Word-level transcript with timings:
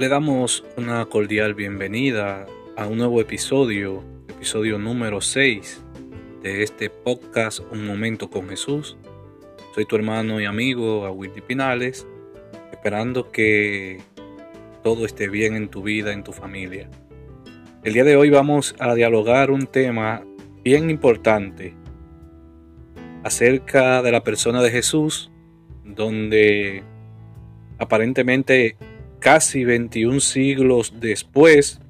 Le 0.00 0.08
damos 0.08 0.64
una 0.78 1.04
cordial 1.04 1.52
bienvenida 1.52 2.46
a 2.74 2.86
un 2.86 2.96
nuevo 2.96 3.20
episodio, 3.20 4.02
episodio 4.30 4.78
número 4.78 5.20
6 5.20 5.84
de 6.42 6.62
este 6.62 6.88
podcast 6.88 7.60
Un 7.70 7.86
Momento 7.86 8.30
con 8.30 8.48
Jesús. 8.48 8.96
Soy 9.74 9.84
tu 9.84 9.96
hermano 9.96 10.40
y 10.40 10.46
amigo 10.46 11.06
Wildy 11.10 11.42
Pinales, 11.42 12.06
esperando 12.72 13.30
que 13.30 14.00
todo 14.82 15.04
esté 15.04 15.28
bien 15.28 15.54
en 15.54 15.68
tu 15.68 15.82
vida, 15.82 16.14
en 16.14 16.24
tu 16.24 16.32
familia. 16.32 16.88
El 17.84 17.92
día 17.92 18.04
de 18.04 18.16
hoy 18.16 18.30
vamos 18.30 18.74
a 18.78 18.94
dialogar 18.94 19.50
un 19.50 19.66
tema 19.66 20.24
bien 20.64 20.88
importante 20.88 21.74
acerca 23.22 24.00
de 24.00 24.12
la 24.12 24.24
persona 24.24 24.62
de 24.62 24.70
Jesús, 24.70 25.30
donde 25.84 26.84
aparentemente 27.78 28.78
casi 29.20 29.64
21 29.64 30.20
siglos 30.20 30.94
después, 30.98 31.80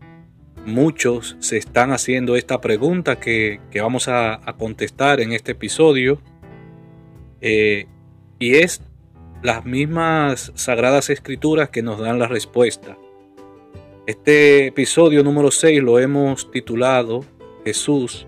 muchos 0.66 1.36
se 1.38 1.56
están 1.56 1.92
haciendo 1.92 2.36
esta 2.36 2.60
pregunta 2.60 3.18
que, 3.18 3.60
vamos 3.76 4.08
a, 4.08 4.40
contestar 4.58 5.20
en 5.20 5.32
este 5.32 5.52
episodio. 5.52 6.20
Eh, 7.40 7.86
y 8.38 8.56
es 8.56 8.82
las 9.42 9.64
mismas 9.64 10.52
sagradas 10.54 11.08
escrituras 11.08 11.70
que 11.70 11.82
nos 11.82 11.98
dan 11.98 12.18
la 12.18 12.26
respuesta. 12.26 12.98
Este 14.06 14.66
episodio 14.66 15.22
número 15.22 15.50
6 15.50 15.82
lo 15.82 15.98
hemos 15.98 16.50
titulado 16.50 17.24
Jesús 17.64 18.26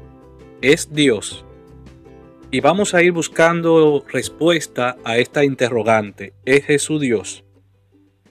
es 0.62 0.94
Dios. 0.94 1.44
Y 2.50 2.60
vamos 2.60 2.94
a 2.94 3.02
ir 3.02 3.12
buscando 3.12 4.04
respuesta 4.08 4.96
a 5.04 5.18
esta 5.18 5.44
interrogante. 5.44 6.34
¿Es 6.44 6.64
Jesús 6.64 7.00
Dios? 7.00 7.44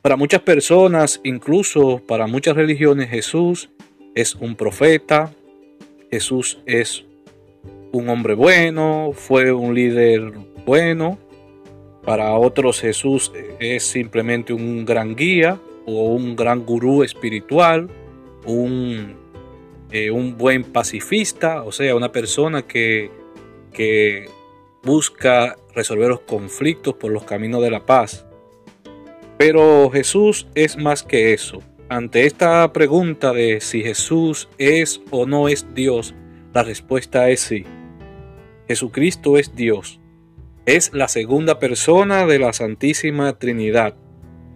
Para 0.02 0.16
muchas 0.16 0.42
personas, 0.42 1.22
incluso 1.24 2.02
para 2.08 2.26
muchas 2.26 2.56
religiones, 2.56 3.10
Jesús 3.10 3.70
es 4.16 4.34
un 4.34 4.56
profeta, 4.56 5.32
Jesús 6.10 6.60
es 6.66 7.06
un 7.92 8.10
hombre 8.10 8.34
bueno, 8.34 9.12
fue 9.14 9.52
un 9.52 9.76
líder 9.76 10.34
bueno. 10.66 11.20
Para 12.04 12.34
otros 12.34 12.82
Jesús 12.82 13.32
es 13.60 13.84
simplemente 13.84 14.54
un 14.54 14.86
gran 14.86 15.16
guía 15.16 15.60
o 15.86 16.16
un 16.16 16.36
gran 16.36 16.66
gurú 16.66 17.04
espiritual, 17.04 17.88
un, 18.48 19.16
eh, 19.92 20.10
un 20.10 20.36
buen 20.36 20.64
pacifista, 20.64 21.62
o 21.62 21.72
sea, 21.72 21.96
una 21.96 22.12
persona 22.12 22.64
que, 22.64 23.12
que 23.72 24.28
busca 24.82 25.58
resolver 25.76 26.10
los 26.10 26.22
conflictos 26.22 26.96
por 26.96 27.12
los 27.12 27.24
caminos 27.24 27.62
de 27.62 27.70
la 27.70 27.86
paz. 27.86 28.26
Pero 29.44 29.89
Jesús 29.89 30.45
es 30.53 30.78
más 30.78 31.02
que 31.02 31.34
eso. 31.34 31.64
Ante 31.89 32.28
esta 32.28 32.72
pregunta 32.73 33.34
de 33.34 33.59
si 33.59 33.81
Jesús 33.81 34.48
es 34.59 35.02
o 35.09 35.25
no 35.25 35.48
es 35.48 35.66
Dios, 35.73 36.14
la 36.53 36.61
respuesta 36.61 37.28
es 37.28 37.39
sí. 37.39 37.66
Jesucristo 38.67 39.39
es 39.39 39.56
Dios. 39.56 40.00
Es 40.67 40.94
la 40.94 41.08
segunda 41.08 41.58
persona 41.58 42.28
de 42.28 42.38
la 42.38 42.53
Santísima 42.53 43.39
Trinidad. 43.39 43.95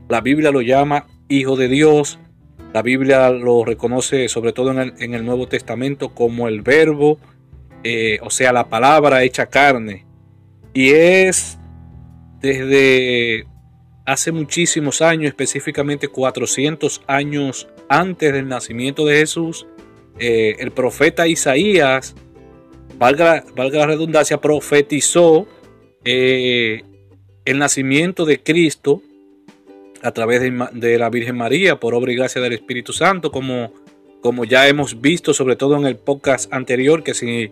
La 0.07 0.21
Biblia 0.21 0.51
lo 0.51 0.61
llama 0.61 1.07
Hijo 1.29 1.55
de 1.55 1.67
Dios. 1.67 2.19
La 2.71 2.83
Biblia 2.83 3.31
lo 3.31 3.65
reconoce 3.65 4.29
sobre 4.29 4.53
todo 4.53 4.69
en 4.69 5.13
el, 5.15 5.25
Nuevo 5.25 5.47
Testamento 5.47 6.13
como 6.13 6.47
el 6.47 6.61
verbo, 6.61 7.17
eh, 7.83 8.19
o 8.21 8.29
sea, 8.29 8.53
la 8.53 8.69
palabra 8.69 9.23
hecha 9.23 9.47
carne. 9.47 10.05
Y 10.75 10.91
es 10.91 11.57
desde 12.39 13.47
hace 14.05 14.31
muchísimos 14.31 15.01
años, 15.01 15.29
específicamente 15.29 16.07
400 16.07 17.01
años 17.07 17.67
antes 17.89 18.33
del 18.33 18.47
nacimiento 18.47 19.05
de 19.05 19.17
Jesús, 19.17 19.67
eh, 20.19 20.55
el 20.59 20.71
profeta 20.71 21.27
Isaías, 21.27 22.15
valga, 22.97 23.43
valga, 23.55 23.79
la 23.79 23.87
redundancia, 23.87 24.39
profetizó 24.39 25.47
eh, 26.03 26.83
el 27.45 27.57
nacimiento 27.57 28.25
de 28.25 28.41
Cristo 28.41 29.01
a 30.01 30.11
través 30.11 30.41
de, 30.41 30.99
la 30.99 31.09
Virgen 31.09 31.35
María 31.35 31.79
por 31.79 31.95
obra 31.95 32.11
y 32.11 32.15
gracia 32.15 32.41
del 32.41 32.53
Espíritu 32.53 32.93
Santo, 32.93 33.31
como, 33.31 33.73
como 34.21 34.45
ya 34.45 34.67
hemos 34.67 35.01
visto, 35.01 35.33
sobre 35.33 35.55
todo 35.55 35.77
en 35.77 35.87
el 35.87 35.97
podcast 35.97 36.53
anterior, 36.53 37.03
que 37.03 37.15
si 37.15 37.49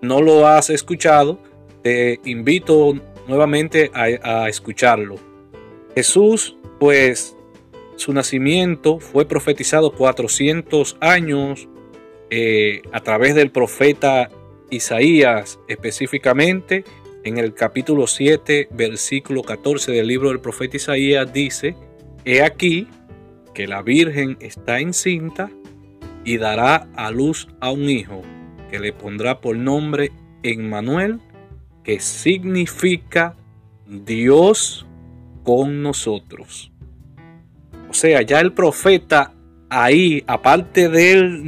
no 0.00 0.20
lo 0.20 0.48
has 0.48 0.68
escuchado, 0.68 1.38
te 1.82 2.18
invito 2.24 2.94
nuevamente 3.28 3.92
a 3.94 4.48
escucharlo. 4.48 5.31
Jesús, 5.94 6.56
pues 6.78 7.36
su 7.96 8.12
nacimiento 8.12 8.98
fue 8.98 9.26
profetizado 9.26 9.92
400 9.92 10.96
años 11.00 11.68
eh, 12.30 12.82
a 12.92 13.00
través 13.00 13.34
del 13.34 13.50
profeta 13.50 14.30
Isaías, 14.70 15.58
específicamente 15.68 16.84
en 17.24 17.38
el 17.38 17.54
capítulo 17.54 18.06
7, 18.06 18.68
versículo 18.72 19.42
14 19.42 19.92
del 19.92 20.06
libro 20.06 20.30
del 20.30 20.40
profeta 20.40 20.76
Isaías 20.76 21.32
dice, 21.32 21.76
He 22.24 22.42
aquí 22.42 22.88
que 23.54 23.66
la 23.66 23.82
Virgen 23.82 24.36
está 24.40 24.80
encinta 24.80 25.50
y 26.24 26.38
dará 26.38 26.88
a 26.96 27.10
luz 27.10 27.48
a 27.60 27.70
un 27.70 27.88
hijo 27.88 28.22
que 28.70 28.80
le 28.80 28.92
pondrá 28.92 29.40
por 29.40 29.56
nombre 29.56 30.10
Emmanuel, 30.42 31.20
que 31.84 32.00
significa 32.00 33.36
Dios 33.86 34.86
con 35.42 35.82
nosotros. 35.82 36.72
O 37.88 37.94
sea, 37.94 38.22
ya 38.22 38.40
el 38.40 38.52
profeta 38.52 39.34
ahí, 39.68 40.22
aparte 40.26 40.88
de, 40.88 41.42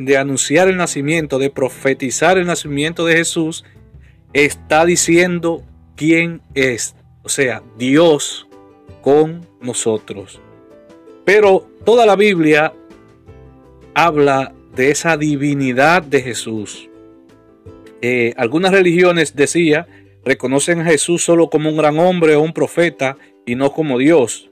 de 0.00 0.16
anunciar 0.16 0.68
el 0.68 0.76
nacimiento, 0.76 1.38
de 1.38 1.50
profetizar 1.50 2.38
el 2.38 2.46
nacimiento 2.46 3.04
de 3.06 3.16
Jesús, 3.16 3.64
está 4.32 4.84
diciendo 4.84 5.62
quién 5.96 6.42
es. 6.54 6.94
O 7.22 7.28
sea, 7.28 7.62
Dios 7.76 8.48
con 9.02 9.46
nosotros. 9.60 10.40
Pero 11.24 11.68
toda 11.84 12.06
la 12.06 12.16
Biblia 12.16 12.72
habla 13.94 14.52
de 14.74 14.90
esa 14.90 15.16
divinidad 15.16 16.02
de 16.02 16.22
Jesús. 16.22 16.88
Eh, 18.02 18.32
algunas 18.36 18.72
religiones 18.72 19.36
decía 19.36 19.86
reconocen 20.24 20.80
a 20.80 20.84
Jesús 20.84 21.24
solo 21.24 21.48
como 21.50 21.70
un 21.70 21.76
gran 21.76 21.98
hombre 21.98 22.36
o 22.36 22.42
un 22.42 22.52
profeta 22.52 23.16
y 23.50 23.56
no 23.56 23.72
como 23.72 23.98
Dios. 23.98 24.48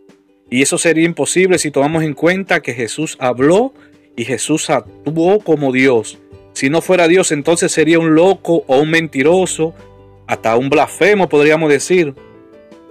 Y 0.51 0.61
eso 0.61 0.77
sería 0.77 1.05
imposible 1.05 1.59
si 1.59 1.71
tomamos 1.71 2.03
en 2.03 2.15
cuenta 2.15 2.63
que 2.63 2.75
Jesús 2.75 3.17
habló 3.21 3.73
y 4.17 4.25
Jesús 4.25 4.71
actuó 4.71 5.39
como 5.39 5.71
Dios. 5.71 6.19
Si 6.53 6.69
no 6.69 6.81
fuera 6.83 7.07
Dios, 7.07 7.31
entonces 7.31 7.71
sería 7.71 8.01
un 8.01 8.17
loco 8.17 8.65
o 8.67 8.79
un 8.79 8.91
mentiroso, 8.91 9.73
hasta 10.27 10.57
un 10.57 10.69
blasfemo 10.69 11.29
podríamos 11.29 11.71
decir. 11.71 12.13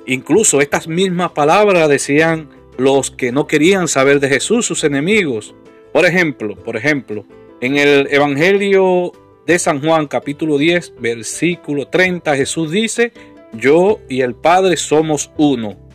Incluso 0.05 0.61
estas 0.61 0.87
mismas 0.87 1.31
palabras 1.31 1.89
decían 1.89 2.51
los 2.77 3.11
que 3.11 3.33
no 3.33 3.45
querían 3.45 3.89
saber 3.89 4.21
de 4.21 4.29
Jesús, 4.29 4.65
sus 4.65 4.85
enemigos. 4.85 5.55
Por 5.91 6.05
ejemplo, 6.05 6.55
por 6.55 6.77
ejemplo, 6.77 7.25
en 7.59 7.75
el 7.75 8.07
Evangelio 8.11 9.11
de 9.45 9.59
San 9.59 9.81
Juan 9.81 10.07
capítulo 10.07 10.57
10, 10.57 10.93
versículo 11.01 11.89
30, 11.89 12.33
Jesús 12.37 12.71
dice, 12.71 13.11
yo 13.51 13.99
y 14.07 14.21
el 14.21 14.35
Padre 14.35 14.77
somos 14.77 15.31
uno. 15.35 15.86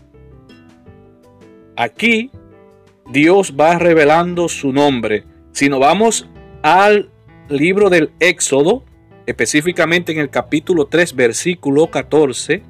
Aquí 1.77 2.31
Dios 3.11 3.55
va 3.59 3.79
revelando 3.79 4.49
su 4.49 4.73
nombre. 4.73 5.25
Si 5.53 5.69
nos 5.69 5.81
vamos 5.81 6.29
al 6.63 7.11
libro 7.49 7.91
del 7.91 8.11
Éxodo, 8.21 8.85
específicamente 9.27 10.13
en 10.13 10.19
el 10.19 10.31
capítulo 10.31 10.87
3, 10.87 11.15
versículo 11.15 11.91
14, 11.91 12.63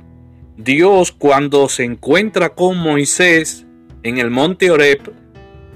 Dios 0.56 1.12
cuando 1.12 1.69
se 1.69 1.85
encuentra 1.85 2.50
con 2.50 2.79
Moisés 2.79 3.67
en 4.03 4.19
el 4.19 4.31
monte 4.31 4.71
Oreb, 4.71 5.12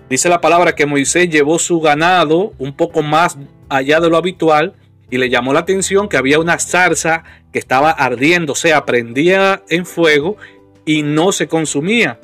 dice 0.08 0.28
la 0.28 0.40
palabra 0.40 0.74
que 0.74 0.86
Moisés 0.86 1.28
llevó 1.28 1.58
su 1.58 1.80
ganado 1.80 2.52
un 2.58 2.76
poco 2.76 3.02
más 3.02 3.38
allá 3.68 4.00
de 4.00 4.08
lo 4.08 4.16
habitual 4.16 4.74
y 5.10 5.18
le 5.18 5.30
llamó 5.30 5.52
la 5.52 5.60
atención 5.60 6.08
que 6.08 6.16
había 6.16 6.38
una 6.38 6.58
zarza 6.58 7.24
que 7.52 7.58
estaba 7.58 7.90
ardiendo, 7.90 8.52
o 8.52 8.56
sea, 8.56 8.84
prendía 8.84 9.62
en 9.68 9.84
fuego 9.86 10.36
y 10.84 11.02
no 11.02 11.32
se 11.32 11.48
consumía. 11.48 12.20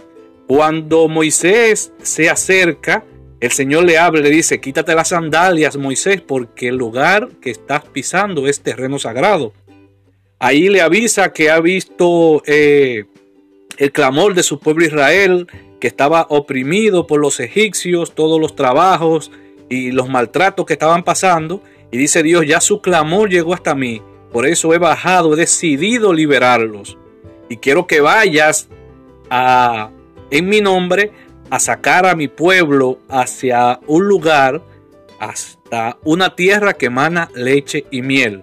Cuando 0.54 1.08
Moisés 1.08 1.94
se 2.02 2.28
acerca, 2.28 3.06
el 3.40 3.52
Señor 3.52 3.84
le 3.84 3.96
habla 3.96 4.20
y 4.20 4.24
le 4.24 4.28
dice, 4.28 4.60
quítate 4.60 4.94
las 4.94 5.08
sandalias, 5.08 5.78
Moisés, 5.78 6.20
porque 6.20 6.68
el 6.68 6.76
lugar 6.76 7.30
que 7.40 7.48
estás 7.48 7.86
pisando 7.86 8.46
es 8.46 8.60
terreno 8.60 8.98
sagrado. 8.98 9.54
Ahí 10.38 10.68
le 10.68 10.82
avisa 10.82 11.32
que 11.32 11.50
ha 11.50 11.58
visto 11.58 12.42
eh, 12.44 13.06
el 13.78 13.92
clamor 13.92 14.34
de 14.34 14.42
su 14.42 14.58
pueblo 14.58 14.84
Israel, 14.84 15.46
que 15.80 15.88
estaba 15.88 16.26
oprimido 16.28 17.06
por 17.06 17.18
los 17.18 17.40
egipcios, 17.40 18.14
todos 18.14 18.38
los 18.38 18.54
trabajos 18.54 19.30
y 19.70 19.90
los 19.90 20.10
maltratos 20.10 20.66
que 20.66 20.74
estaban 20.74 21.02
pasando. 21.02 21.62
Y 21.90 21.96
dice 21.96 22.22
Dios, 22.22 22.46
ya 22.46 22.60
su 22.60 22.82
clamor 22.82 23.30
llegó 23.30 23.54
hasta 23.54 23.74
mí. 23.74 24.02
Por 24.30 24.46
eso 24.46 24.74
he 24.74 24.78
bajado, 24.78 25.32
he 25.32 25.36
decidido 25.38 26.12
liberarlos. 26.12 26.98
Y 27.48 27.56
quiero 27.56 27.86
que 27.86 28.02
vayas 28.02 28.68
a 29.30 29.88
en 30.32 30.48
mi 30.48 30.60
nombre 30.60 31.12
a 31.50 31.60
sacar 31.60 32.06
a 32.06 32.16
mi 32.16 32.26
pueblo 32.26 32.98
hacia 33.08 33.78
un 33.86 34.08
lugar, 34.08 34.62
hasta 35.20 35.98
una 36.02 36.34
tierra 36.34 36.72
que 36.72 36.86
emana 36.86 37.30
leche 37.36 37.84
y 37.90 38.02
miel. 38.02 38.42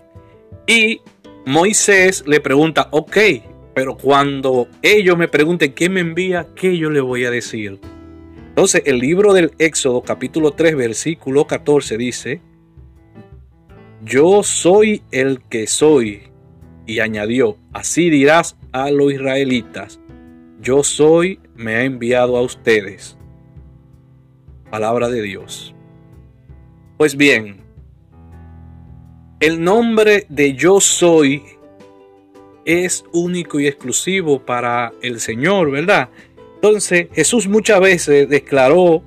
Y 0.68 1.02
Moisés 1.46 2.24
le 2.28 2.40
pregunta, 2.40 2.88
ok, 2.92 3.18
pero 3.74 3.98
cuando 3.98 4.68
ellos 4.82 5.18
me 5.18 5.28
pregunten 5.28 5.72
quién 5.72 5.94
me 5.94 6.02
envía, 6.02 6.48
¿qué 6.56 6.78
yo 6.78 6.92
le 6.92 7.02
voy 7.02 7.26
a 7.26 7.32
decir? 7.32 7.80
Entonces 8.50 8.84
el 8.86 9.00
libro 9.00 9.34
del 9.34 9.52
Éxodo 9.58 10.02
capítulo 10.02 10.52
3 10.52 10.76
versículo 10.76 11.48
14 11.48 11.98
dice, 11.98 12.42
yo 14.04 14.44
soy 14.44 15.02
el 15.12 15.42
que 15.50 15.66
soy. 15.66 16.24
Y 16.86 17.00
añadió, 17.00 17.58
así 17.72 18.10
dirás 18.10 18.58
a 18.72 18.90
los 18.90 19.14
israelitas, 19.14 20.00
yo 20.62 20.84
soy, 20.84 21.40
me 21.56 21.76
ha 21.76 21.84
enviado 21.84 22.38
a 22.38 22.42
ustedes. 22.42 23.18
Palabra 24.70 25.10
de 25.10 25.22
Dios. 25.22 25.74
Pues 26.98 27.16
bien, 27.16 27.62
el 29.40 29.64
nombre 29.64 30.26
de 30.30 30.54
yo 30.54 30.82
soy 30.82 31.44
es 32.66 33.06
único 33.14 33.60
y 33.60 33.68
exclusivo 33.68 34.46
para 34.46 34.92
el 35.02 35.20
Señor, 35.20 35.72
¿verdad? 35.72 36.10
Entonces 36.56 37.08
Jesús 37.14 37.48
muchas 37.48 37.80
veces 37.80 38.28
declaró 38.28 39.02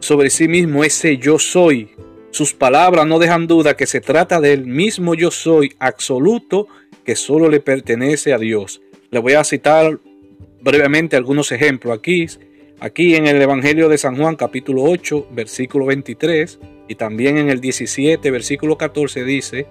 sobre 0.00 0.30
sí 0.30 0.46
mismo 0.46 0.84
ese 0.84 1.16
yo 1.16 1.38
soy. 1.38 1.90
Sus 2.30 2.52
palabras 2.52 3.06
no 3.06 3.18
dejan 3.18 3.46
duda 3.46 3.76
que 3.76 3.86
se 3.86 4.02
trata 4.02 4.40
del 4.40 4.66
mismo 4.66 5.14
yo 5.14 5.30
soy 5.30 5.74
absoluto 5.78 6.68
que 7.04 7.16
solo 7.16 7.48
le 7.48 7.60
pertenece 7.60 8.34
a 8.34 8.38
Dios. 8.38 8.82
Le 9.10 9.18
voy 9.20 9.32
a 9.32 9.44
citar 9.44 9.98
brevemente 10.60 11.16
algunos 11.16 11.52
ejemplos 11.52 11.96
aquí. 11.96 12.26
Aquí 12.80 13.16
en 13.16 13.26
el 13.26 13.42
Evangelio 13.42 13.88
de 13.88 13.98
San 13.98 14.16
Juan 14.16 14.36
capítulo 14.36 14.84
8 14.84 15.28
versículo 15.32 15.86
23 15.86 16.60
y 16.86 16.94
también 16.94 17.36
en 17.36 17.50
el 17.50 17.60
17 17.60 18.30
versículo 18.30 18.78
14 18.78 19.24
dice, 19.24 19.66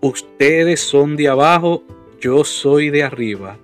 ustedes 0.00 0.80
son 0.80 1.16
de 1.16 1.28
abajo, 1.28 1.82
yo 2.20 2.44
soy 2.44 2.90
de 2.90 3.02
arriba. 3.02 3.58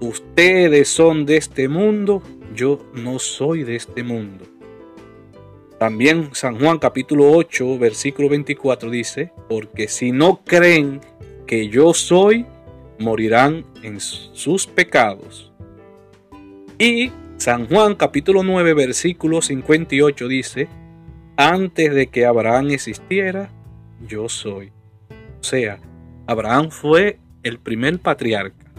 Ustedes 0.00 0.88
son 0.88 1.24
de 1.24 1.36
este 1.36 1.68
mundo, 1.68 2.22
yo 2.54 2.84
no 2.92 3.18
soy 3.18 3.62
de 3.62 3.76
este 3.76 4.02
mundo. 4.02 4.44
También 5.78 6.30
San 6.32 6.58
Juan 6.58 6.78
capítulo 6.78 7.30
8 7.32 7.78
versículo 7.78 8.28
24 8.28 8.90
dice, 8.90 9.32
porque 9.48 9.88
si 9.88 10.12
no 10.12 10.42
creen 10.44 11.00
que 11.46 11.68
yo 11.68 11.94
soy, 11.94 12.46
morirán 12.98 13.64
en 13.82 14.00
sus 14.00 14.66
pecados. 14.66 15.53
Y 16.78 17.12
San 17.36 17.68
Juan 17.68 17.94
capítulo 17.94 18.42
9 18.42 18.74
versículo 18.74 19.42
58 19.42 20.26
dice, 20.26 20.68
antes 21.36 21.94
de 21.94 22.08
que 22.08 22.26
Abraham 22.26 22.70
existiera, 22.70 23.50
yo 24.08 24.28
soy. 24.28 24.72
O 25.40 25.44
sea, 25.44 25.78
Abraham 26.26 26.70
fue 26.70 27.20
el 27.44 27.60
primer 27.60 28.00
patriarca. 28.00 28.72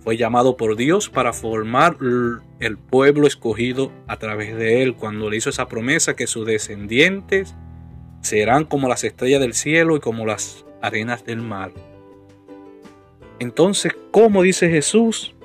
Fue 0.00 0.16
llamado 0.16 0.56
por 0.56 0.76
Dios 0.76 1.10
para 1.10 1.34
formar 1.34 1.98
el 2.60 2.78
pueblo 2.78 3.26
escogido 3.26 3.92
a 4.06 4.18
través 4.18 4.56
de 4.56 4.82
él 4.82 4.94
cuando 4.94 5.28
le 5.28 5.36
hizo 5.36 5.50
esa 5.50 5.68
promesa 5.68 6.16
que 6.16 6.26
sus 6.26 6.46
descendientes 6.46 7.54
serán 8.22 8.64
como 8.64 8.88
las 8.88 9.04
estrellas 9.04 9.40
del 9.40 9.52
cielo 9.52 9.96
y 9.96 10.00
como 10.00 10.24
las 10.24 10.64
arenas 10.80 11.26
del 11.26 11.42
mar. 11.42 11.72
Entonces, 13.40 13.92
¿cómo 14.10 14.42
dice 14.42 14.70
Jesús? 14.70 15.35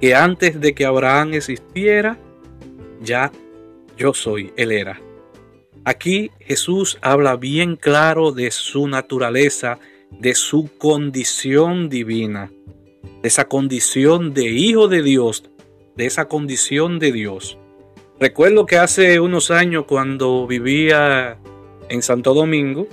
Que 0.00 0.14
antes 0.14 0.60
de 0.60 0.74
que 0.74 0.84
Abraham 0.84 1.34
existiera, 1.34 2.18
ya 3.02 3.32
yo 3.96 4.14
soy, 4.14 4.52
él 4.56 4.72
era. 4.72 5.00
Aquí 5.84 6.30
Jesús 6.40 6.98
habla 7.00 7.36
bien 7.36 7.76
claro 7.76 8.32
de 8.32 8.50
su 8.50 8.86
naturaleza, 8.88 9.78
de 10.10 10.34
su 10.34 10.70
condición 10.78 11.88
divina, 11.88 12.50
de 13.22 13.28
esa 13.28 13.46
condición 13.46 14.34
de 14.34 14.44
hijo 14.44 14.88
de 14.88 15.02
Dios, 15.02 15.50
de 15.96 16.06
esa 16.06 16.26
condición 16.26 16.98
de 16.98 17.12
Dios. 17.12 17.58
Recuerdo 18.20 18.66
que 18.66 18.76
hace 18.76 19.20
unos 19.20 19.50
años 19.50 19.84
cuando 19.86 20.46
vivía 20.46 21.38
en 21.88 22.02
Santo 22.02 22.34
Domingo, 22.34 22.86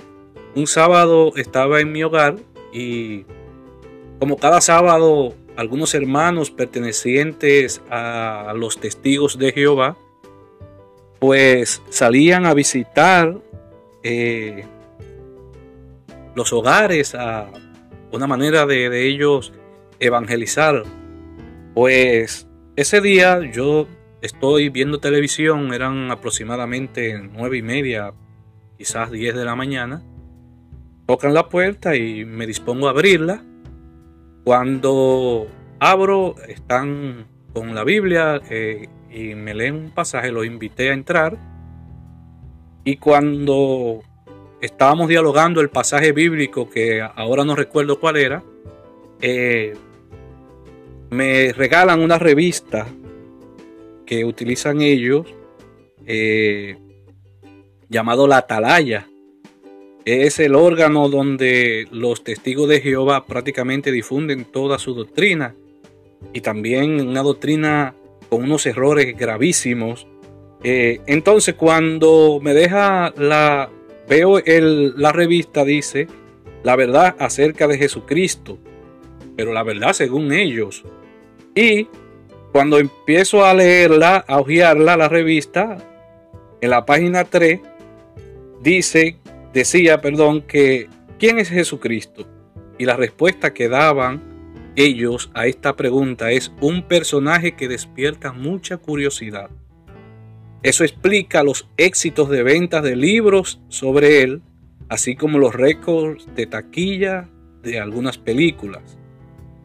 un 0.54 0.66
sábado 0.66 1.32
estaba 1.36 1.80
en 1.80 1.92
mi 1.92 2.02
hogar 2.02 2.36
y 2.72 3.24
como 4.18 4.36
cada 4.38 4.60
sábado 4.60 5.34
algunos 5.56 5.94
hermanos 5.94 6.50
pertenecientes 6.50 7.82
a 7.90 8.52
los 8.56 8.78
testigos 8.78 9.38
de 9.38 9.52
Jehová, 9.52 9.96
pues 11.18 11.82
salían 11.88 12.46
a 12.46 12.54
visitar 12.54 13.38
eh, 14.02 14.66
los 16.34 16.52
hogares, 16.52 17.14
a 17.14 17.50
una 18.12 18.26
manera 18.26 18.66
de, 18.66 19.08
ellos 19.08 19.52
evangelizar. 19.98 20.84
Pues 21.74 22.46
ese 22.76 23.00
día 23.00 23.40
yo 23.50 23.86
estoy 24.20 24.68
viendo 24.68 24.98
televisión, 24.98 25.72
eran 25.72 26.10
aproximadamente 26.10 27.18
nueve 27.32 27.58
y 27.58 27.62
media, 27.62 28.12
quizás 28.76 29.10
diez 29.10 29.34
de 29.34 29.44
la 29.44 29.56
mañana. 29.56 30.02
Tocan 31.06 31.34
la 31.34 31.48
puerta 31.48 31.96
y 31.96 32.24
me 32.24 32.46
dispongo 32.46 32.88
a 32.88 32.90
abrirla. 32.90 33.42
Cuando 34.46 35.48
abro, 35.80 36.36
están 36.46 37.26
con 37.52 37.74
la 37.74 37.82
Biblia 37.82 38.40
eh, 38.48 38.86
y 39.10 39.34
me 39.34 39.54
leen 39.54 39.74
un 39.74 39.90
pasaje, 39.90 40.30
lo 40.30 40.44
invité 40.44 40.90
a 40.90 40.92
entrar. 40.92 41.36
Y 42.84 42.96
cuando 42.98 44.04
estábamos 44.60 45.08
dialogando 45.08 45.60
el 45.60 45.68
pasaje 45.68 46.12
bíblico, 46.12 46.70
que 46.70 47.02
ahora 47.02 47.44
no 47.44 47.56
recuerdo 47.56 47.98
cuál 47.98 48.18
era, 48.18 48.44
eh, 49.20 49.74
me 51.10 51.52
regalan 51.52 52.00
una 52.00 52.20
revista 52.20 52.86
que 54.06 54.24
utilizan 54.24 54.80
ellos 54.80 55.26
eh, 56.06 56.78
llamado 57.88 58.28
La 58.28 58.36
Atalaya. 58.36 59.08
Es 60.06 60.38
el 60.38 60.54
órgano 60.54 61.08
donde 61.08 61.88
los 61.90 62.22
testigos 62.22 62.68
de 62.68 62.80
Jehová 62.80 63.26
prácticamente 63.26 63.90
difunden 63.90 64.44
toda 64.44 64.78
su 64.78 64.94
doctrina 64.94 65.56
y 66.32 66.42
también 66.42 67.00
una 67.00 67.24
doctrina 67.24 67.92
con 68.28 68.44
unos 68.44 68.66
errores 68.66 69.16
gravísimos. 69.18 70.06
Eh, 70.62 71.00
entonces 71.06 71.56
cuando 71.56 72.38
me 72.40 72.54
deja 72.54 73.12
la, 73.18 73.68
veo 74.08 74.38
el, 74.38 74.94
la 74.96 75.10
revista 75.10 75.64
dice 75.64 76.06
la 76.62 76.76
verdad 76.76 77.16
acerca 77.18 77.66
de 77.66 77.76
Jesucristo, 77.76 78.58
pero 79.36 79.52
la 79.52 79.64
verdad 79.64 79.92
según 79.92 80.32
ellos. 80.32 80.84
Y 81.52 81.88
cuando 82.52 82.78
empiezo 82.78 83.44
a 83.44 83.54
leerla, 83.54 84.24
a 84.28 84.38
hojearla, 84.38 84.96
la 84.96 85.08
revista, 85.08 85.78
en 86.60 86.70
la 86.70 86.86
página 86.86 87.24
3, 87.24 87.60
dice, 88.62 89.16
decía, 89.56 90.02
perdón, 90.02 90.42
que 90.42 90.88
¿quién 91.18 91.38
es 91.38 91.48
Jesucristo? 91.48 92.26
Y 92.78 92.84
la 92.84 92.94
respuesta 92.94 93.54
que 93.54 93.70
daban 93.70 94.22
ellos 94.76 95.30
a 95.32 95.46
esta 95.46 95.76
pregunta 95.76 96.30
es 96.30 96.52
un 96.60 96.82
personaje 96.82 97.56
que 97.56 97.66
despierta 97.66 98.32
mucha 98.32 98.76
curiosidad. 98.76 99.48
Eso 100.62 100.84
explica 100.84 101.42
los 101.42 101.68
éxitos 101.78 102.28
de 102.28 102.42
ventas 102.42 102.82
de 102.82 102.96
libros 102.96 103.60
sobre 103.68 104.20
él, 104.20 104.42
así 104.90 105.16
como 105.16 105.38
los 105.38 105.54
récords 105.54 106.28
de 106.34 106.46
taquilla 106.46 107.30
de 107.62 107.80
algunas 107.80 108.18
películas. 108.18 108.98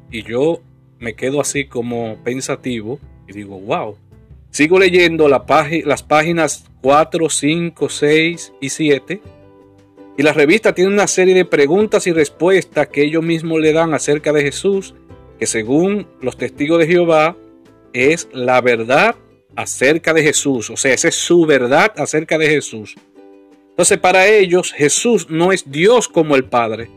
Y 0.10 0.24
yo 0.24 0.62
me 1.00 1.16
quedo 1.16 1.42
así 1.42 1.66
como 1.66 2.18
pensativo 2.24 2.98
y 3.28 3.34
digo, 3.34 3.60
wow. 3.60 3.98
Sigo 4.52 4.80
leyendo 4.80 5.28
la 5.28 5.46
las 5.86 6.04
páginas 6.04 6.70
4, 6.82 7.30
5, 7.30 7.90
6 7.90 8.54
y 8.62 8.70
7. 8.70 9.22
Y 10.22 10.24
la 10.24 10.34
revista 10.34 10.76
tiene 10.76 10.94
una 10.94 11.08
serie 11.08 11.34
de 11.34 11.46
preguntas 11.46 12.06
y 12.06 12.12
respuestas 12.12 12.90
que 12.90 13.02
ellos 13.02 13.24
mismos 13.24 13.60
le 13.60 13.74
dan 13.74 13.96
acerca 13.96 14.32
de 14.32 14.44
Jesús 14.44 14.94
que 15.40 15.48
según 15.48 16.06
los 16.22 16.38
testigos 16.38 16.78
de 16.78 16.86
Jehová 16.86 17.36
es 17.92 18.30
la 18.32 18.62
verdad 18.62 19.16
acerca 19.56 20.14
de 20.14 20.22
Jesús. 20.22 20.70
O 20.70 20.78
sea, 20.78 20.94
esa 20.94 21.08
es 21.08 21.16
su 21.16 21.48
verdad 21.48 21.92
acerca 21.98 22.38
de 22.38 22.48
Jesús. 22.48 22.98
Entonces 23.72 23.98
para 23.98 24.28
ellos 24.28 24.72
Jesús 24.72 25.28
no 25.32 25.52
es 25.52 25.72
Dios 25.72 26.08
como 26.08 26.36
el 26.36 26.44
Padre, 26.44 26.92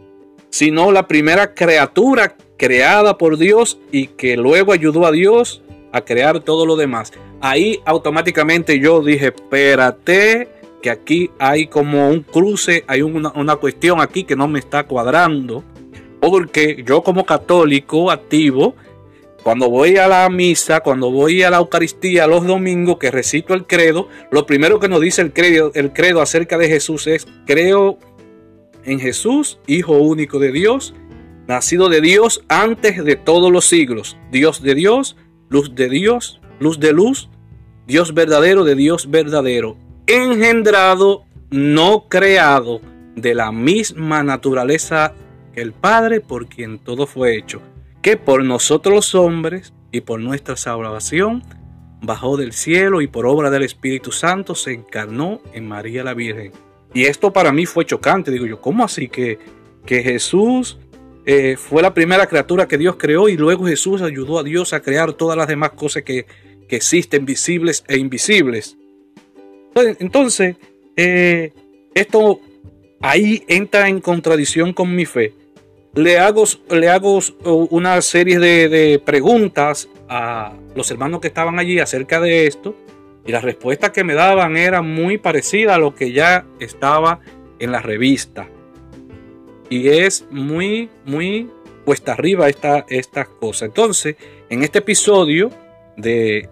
sino 0.51 0.93
la 0.93 1.09
primera 1.09 1.55
criatura 1.55 2.37
creada 2.59 3.17
por 3.17 3.39
Dios 3.39 3.79
y 3.91 4.09
que 4.09 4.37
luego 4.37 4.75
ayudó 4.75 5.07
a 5.07 5.13
Dios 5.13 5.63
a 5.93 6.03
crear 6.03 6.41
todo 6.41 6.67
lo 6.67 6.77
demás. 6.77 7.11
Ahí 7.41 7.81
automáticamente 7.87 8.79
yo 8.81 9.03
dije, 9.03 9.29
espérate, 9.29 10.47
que 10.85 10.91
aquí 10.91 11.31
hay 11.39 11.67
como 11.67 12.11
un 12.11 12.21
cruce, 12.21 12.85
hay 12.87 13.01
una, 13.01 13.33
una 13.37 13.57
cuestión 13.57 14.03
aquí 14.03 14.25
que 14.25 14.37
no 14.37 14.49
me 14.49 14.59
está 14.59 14.85
cuadrando 14.85 15.65
porque 16.21 16.85
yo 16.87 17.03
como 17.03 17.25
católico 17.25 18.11
activo 18.11 18.75
Cuando 19.43 19.71
voy 19.71 19.97
a 19.97 20.07
la 20.09 20.29
misa, 20.29 20.81
cuando 20.81 21.11
voy 21.11 21.43
a 21.43 21.49
la 21.49 21.57
Eucaristía 21.57 22.27
los 22.27 22.47
domingos 22.47 22.99
que 22.99 23.11
recito 23.11 23.55
el 23.55 23.67
credo, 23.67 24.09
lo 24.31 24.45
primero 24.45 24.79
que 24.79 24.89
nos 24.89 25.01
dice 25.01 25.23
el 25.23 25.33
credo, 25.33 25.73
el 25.75 25.95
credo 25.95 26.21
acerca 26.21 26.59
de 26.59 26.69
Jesús 26.69 27.07
es, 27.07 27.27
creo 27.47 27.99
en 28.85 29.01
Jesús, 29.01 29.59
Hijo 29.67 29.95
único 29.95 30.39
de 30.39 30.53
Dios, 30.53 30.93
nacido 31.47 31.89
de 31.89 32.03
Dios 32.03 32.45
antes 32.49 33.03
de 33.03 33.17
todos 33.17 33.51
los 33.51 33.65
siglos, 33.65 34.19
Dios 34.31 34.63
de 34.63 34.75
Dios, 34.75 35.17
luz 35.49 35.75
de 35.75 35.89
Dios, 35.89 36.43
luz 36.61 36.79
de 36.79 36.93
luz, 36.93 37.31
Dios 37.87 38.13
verdadero 38.13 38.65
de 38.65 38.75
Dios 38.75 39.11
verdadero, 39.11 39.79
engendrado, 40.07 41.25
no 41.51 42.09
creado, 42.09 42.81
de 43.17 43.35
la 43.35 43.53
misma 43.53 44.23
naturaleza 44.23 45.15
que 45.53 45.63
el 45.63 45.73
Padre 45.73 46.21
por 46.21 46.49
quien 46.49 46.79
todo 46.79 47.07
fue 47.07 47.37
hecho 47.37 47.63
que 48.05 48.19
por 48.19 48.45
nosotros 48.45 48.95
los 48.95 49.15
hombres 49.15 49.73
y 49.91 50.03
por 50.03 50.21
nuestra 50.21 50.59
salvación 50.59 51.43
bajó 52.03 52.37
del 52.37 52.53
cielo 52.53 53.01
y 53.01 53.07
por 53.07 53.25
obra 53.25 53.49
del 53.49 53.63
Espíritu 53.63 54.13
Santo 54.13 54.55
se 54.55 54.75
encarnó 54.75 55.41
en 55.55 55.67
María 55.67 56.05
la 56.05 56.13
Virgen. 56.13 56.53
Y 56.93 57.05
esto 57.05 57.33
para 57.33 57.51
mí 57.51 57.65
fue 57.65 57.87
chocante, 57.87 58.31
digo 58.31 58.45
yo, 58.45 58.61
¿cómo 58.61 58.85
así 58.85 59.09
que, 59.09 59.39
que 59.87 60.03
Jesús 60.03 60.79
eh, 61.25 61.57
fue 61.57 61.81
la 61.81 61.95
primera 61.95 62.27
criatura 62.27 62.69
que 62.69 62.77
Dios 62.77 62.97
creó 62.99 63.27
y 63.31 63.39
luego 63.39 63.65
Jesús 63.65 64.03
ayudó 64.03 64.39
a 64.39 64.43
Dios 64.43 64.75
a 64.75 64.81
crear 64.81 65.15
todas 65.15 65.39
las 65.39 65.49
demás 65.49 65.71
cosas 65.71 66.03
que, 66.03 66.27
existen, 66.69 67.25
visibles 67.25 67.85
e 67.89 67.97
invisibles? 67.97 68.77
Entonces, 69.75 70.57
eh, 70.97 71.53
esto 71.95 72.41
ahí 73.01 73.45
entra 73.49 73.89
en 73.89 74.01
contradicción 74.01 74.73
con 74.73 74.95
mi 74.95 75.05
fe 75.05 75.33
le 75.95 76.19
hago, 76.19 76.45
le 76.71 76.89
hago 76.89 77.21
una 77.45 78.01
serie 78.03 78.39
de, 78.39 79.01
preguntas 79.05 79.89
a 80.09 80.53
los 80.75 80.91
hermanos 80.91 81.21
que 81.21 81.29
estaban 81.29 81.59
allí 81.59 81.79
acerca 81.79 82.21
de 82.21 82.47
esto 82.47 82.75
y 83.25 83.33
la 83.33 83.41
respuesta 83.41 83.93
que 83.93 84.05
me 84.05 84.15
daban 84.15 84.57
era 84.57 84.83
muy 84.83 85.19
parecida 85.19 85.77
a 85.77 85.79
lo 85.79 85.95
que 85.95 86.13
ya 86.13 86.45
estaba 86.59 87.21
en 87.59 87.73
la 87.73 87.81
revista. 87.81 88.49
Y 89.71 89.89
es 89.89 90.27
muy, 90.31 90.91
muy 91.05 91.49
puesta 91.85 92.13
arriba 92.13 92.49
esta, 92.49 92.85
estas 92.89 93.29
cosas. 93.29 93.69
Entonces, 93.69 94.17
en 94.51 94.63
este 94.63 94.81
episodio 94.81 95.51
de 95.97 96.49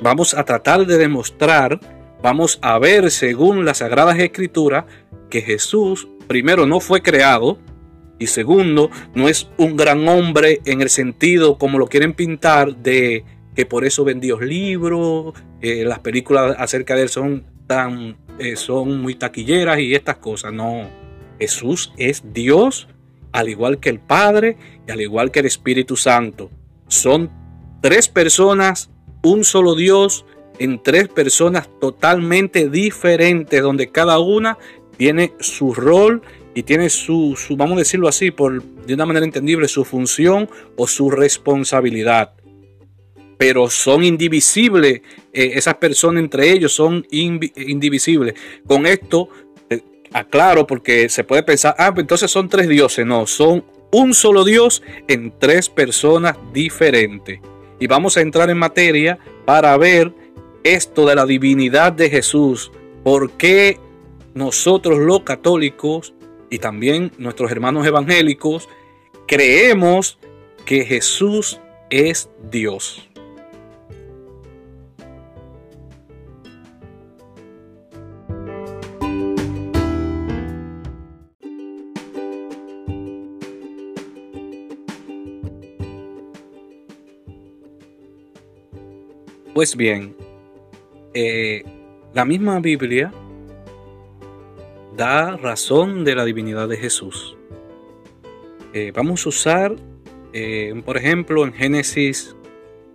vamos 0.00 0.34
a 0.34 0.44
tratar 0.44 0.86
de 0.86 0.96
demostrar, 0.96 1.78
vamos 2.22 2.58
a 2.62 2.78
ver 2.78 3.10
según 3.10 3.64
las 3.64 3.78
Sagradas 3.78 4.18
Escrituras 4.18 4.84
que 5.30 5.42
Jesús 5.42 6.08
primero 6.26 6.66
no 6.66 6.80
fue 6.80 7.02
creado, 7.02 7.58
y 8.18 8.26
segundo, 8.26 8.90
no 9.14 9.28
es 9.28 9.48
un 9.58 9.76
gran 9.76 10.06
hombre 10.08 10.60
en 10.64 10.80
el 10.80 10.90
sentido 10.90 11.56
como 11.56 11.78
lo 11.78 11.86
quieren 11.86 12.14
pintar 12.14 12.76
de 12.76 13.24
que 13.54 13.64
por 13.64 13.84
eso 13.84 14.04
vendió 14.04 14.40
libros, 14.40 15.34
eh, 15.60 15.84
las 15.84 16.00
películas 16.00 16.56
acerca 16.58 16.94
de 16.94 17.02
él 17.02 17.08
son 17.08 17.44
tan 17.66 18.16
eh, 18.38 18.56
son 18.56 19.00
muy 19.00 19.14
taquilleras 19.14 19.78
y 19.80 19.94
estas 19.94 20.18
cosas. 20.18 20.52
No, 20.52 20.88
Jesús 21.38 21.92
es 21.96 22.22
Dios, 22.32 22.88
al 23.32 23.48
igual 23.48 23.78
que 23.78 23.90
el 23.90 24.00
Padre 24.00 24.56
y 24.86 24.90
al 24.90 25.00
igual 25.00 25.30
que 25.30 25.40
el 25.40 25.46
Espíritu 25.46 25.96
Santo. 25.96 26.50
Son 26.88 27.30
tres 27.80 28.08
personas, 28.08 28.90
un 29.22 29.44
solo 29.44 29.74
Dios, 29.74 30.24
en 30.58 30.82
tres 30.82 31.08
personas 31.08 31.68
totalmente 31.80 32.68
diferentes, 32.68 33.62
donde 33.62 33.90
cada 33.90 34.18
una 34.18 34.58
tiene 34.96 35.32
su 35.40 35.74
rol 35.74 36.22
y 36.54 36.62
tiene 36.64 36.90
su, 36.90 37.36
vamos 37.50 37.76
a 37.76 37.80
decirlo 37.80 38.08
así, 38.08 38.30
por, 38.30 38.62
de 38.62 38.94
una 38.94 39.06
manera 39.06 39.24
entendible, 39.24 39.68
su 39.68 39.84
función 39.84 40.48
o 40.76 40.86
su 40.86 41.10
responsabilidad. 41.10 42.32
Pero 43.36 43.70
son 43.70 44.02
indivisibles, 44.02 45.02
eh, 45.32 45.52
esas 45.54 45.74
personas 45.74 46.24
entre 46.24 46.50
ellos 46.50 46.72
son 46.72 47.06
indivisibles. 47.10 48.34
Con 48.66 48.86
esto, 48.86 49.28
aclaro, 50.12 50.66
porque 50.66 51.08
se 51.08 51.24
puede 51.24 51.42
pensar, 51.42 51.74
ah, 51.78 51.92
pues 51.92 52.04
entonces 52.04 52.30
son 52.30 52.48
tres 52.48 52.68
dioses. 52.68 53.06
No, 53.06 53.26
son 53.26 53.64
un 53.90 54.14
solo 54.14 54.44
Dios 54.44 54.82
en 55.06 55.32
tres 55.38 55.68
personas 55.68 56.36
diferentes. 56.52 57.40
Y 57.80 57.86
vamos 57.86 58.16
a 58.16 58.20
entrar 58.20 58.50
en 58.50 58.58
materia 58.58 59.18
para 59.44 59.76
ver 59.76 60.12
esto 60.64 61.06
de 61.06 61.14
la 61.14 61.26
divinidad 61.26 61.92
de 61.92 62.10
Jesús. 62.10 62.70
¿Por 63.04 63.32
qué 63.32 63.78
nosotros 64.34 64.98
los 64.98 65.22
católicos 65.22 66.14
y 66.50 66.58
también 66.58 67.12
nuestros 67.18 67.50
hermanos 67.50 67.86
evangélicos, 67.86 68.68
creemos 69.26 70.18
que 70.64 70.84
Jesús 70.84 71.60
es 71.90 72.30
Dios. 72.50 73.04
Pues 89.54 89.74
bien, 89.74 90.14
eh, 91.14 91.64
la 92.14 92.24
misma 92.24 92.60
Biblia 92.60 93.12
da 94.96 95.36
razón 95.36 96.04
de 96.04 96.14
la 96.14 96.24
divinidad 96.24 96.68
de 96.68 96.76
Jesús. 96.76 97.36
Eh, 98.74 98.92
vamos 98.94 99.24
a 99.24 99.28
usar, 99.28 99.76
eh, 100.32 100.82
por 100.84 100.96
ejemplo, 100.96 101.44
en 101.44 101.52
Génesis 101.52 102.36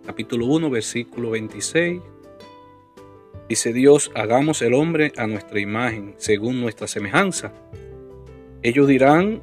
capítulo 0.05 0.45
1, 0.47 0.69
versículo 0.69 1.31
26. 1.31 2.01
Dice 3.49 3.73
Dios, 3.73 4.11
hagamos 4.15 4.61
el 4.61 4.73
hombre 4.73 5.13
a 5.17 5.27
nuestra 5.27 5.59
imagen, 5.59 6.15
según 6.17 6.61
nuestra 6.61 6.87
semejanza. 6.87 7.53
Ellos 8.61 8.87
dirán 8.87 9.41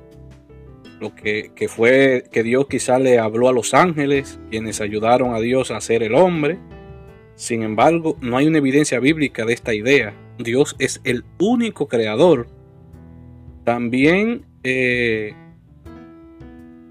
lo 1.00 1.15
que, 1.15 1.53
que 1.55 1.69
fue 1.69 2.25
que 2.31 2.43
Dios 2.43 2.67
quizá 2.69 2.99
le 2.99 3.19
habló 3.19 3.49
a 3.49 3.53
los 3.53 3.75
ángeles, 3.75 4.39
quienes 4.50 4.81
ayudaron 4.81 5.35
a 5.35 5.41
Dios 5.41 5.71
a 5.71 5.79
hacer 5.79 6.03
el 6.03 6.15
hombre. 6.15 6.59
Sin 7.40 7.62
embargo, 7.62 8.18
no 8.20 8.37
hay 8.37 8.47
una 8.49 8.59
evidencia 8.59 9.00
bíblica 9.00 9.47
de 9.47 9.54
esta 9.54 9.73
idea. 9.73 10.14
Dios 10.37 10.76
es 10.78 11.00
el 11.04 11.25
único 11.38 11.88
creador. 11.88 12.49
También 13.64 14.44
eh, 14.62 15.32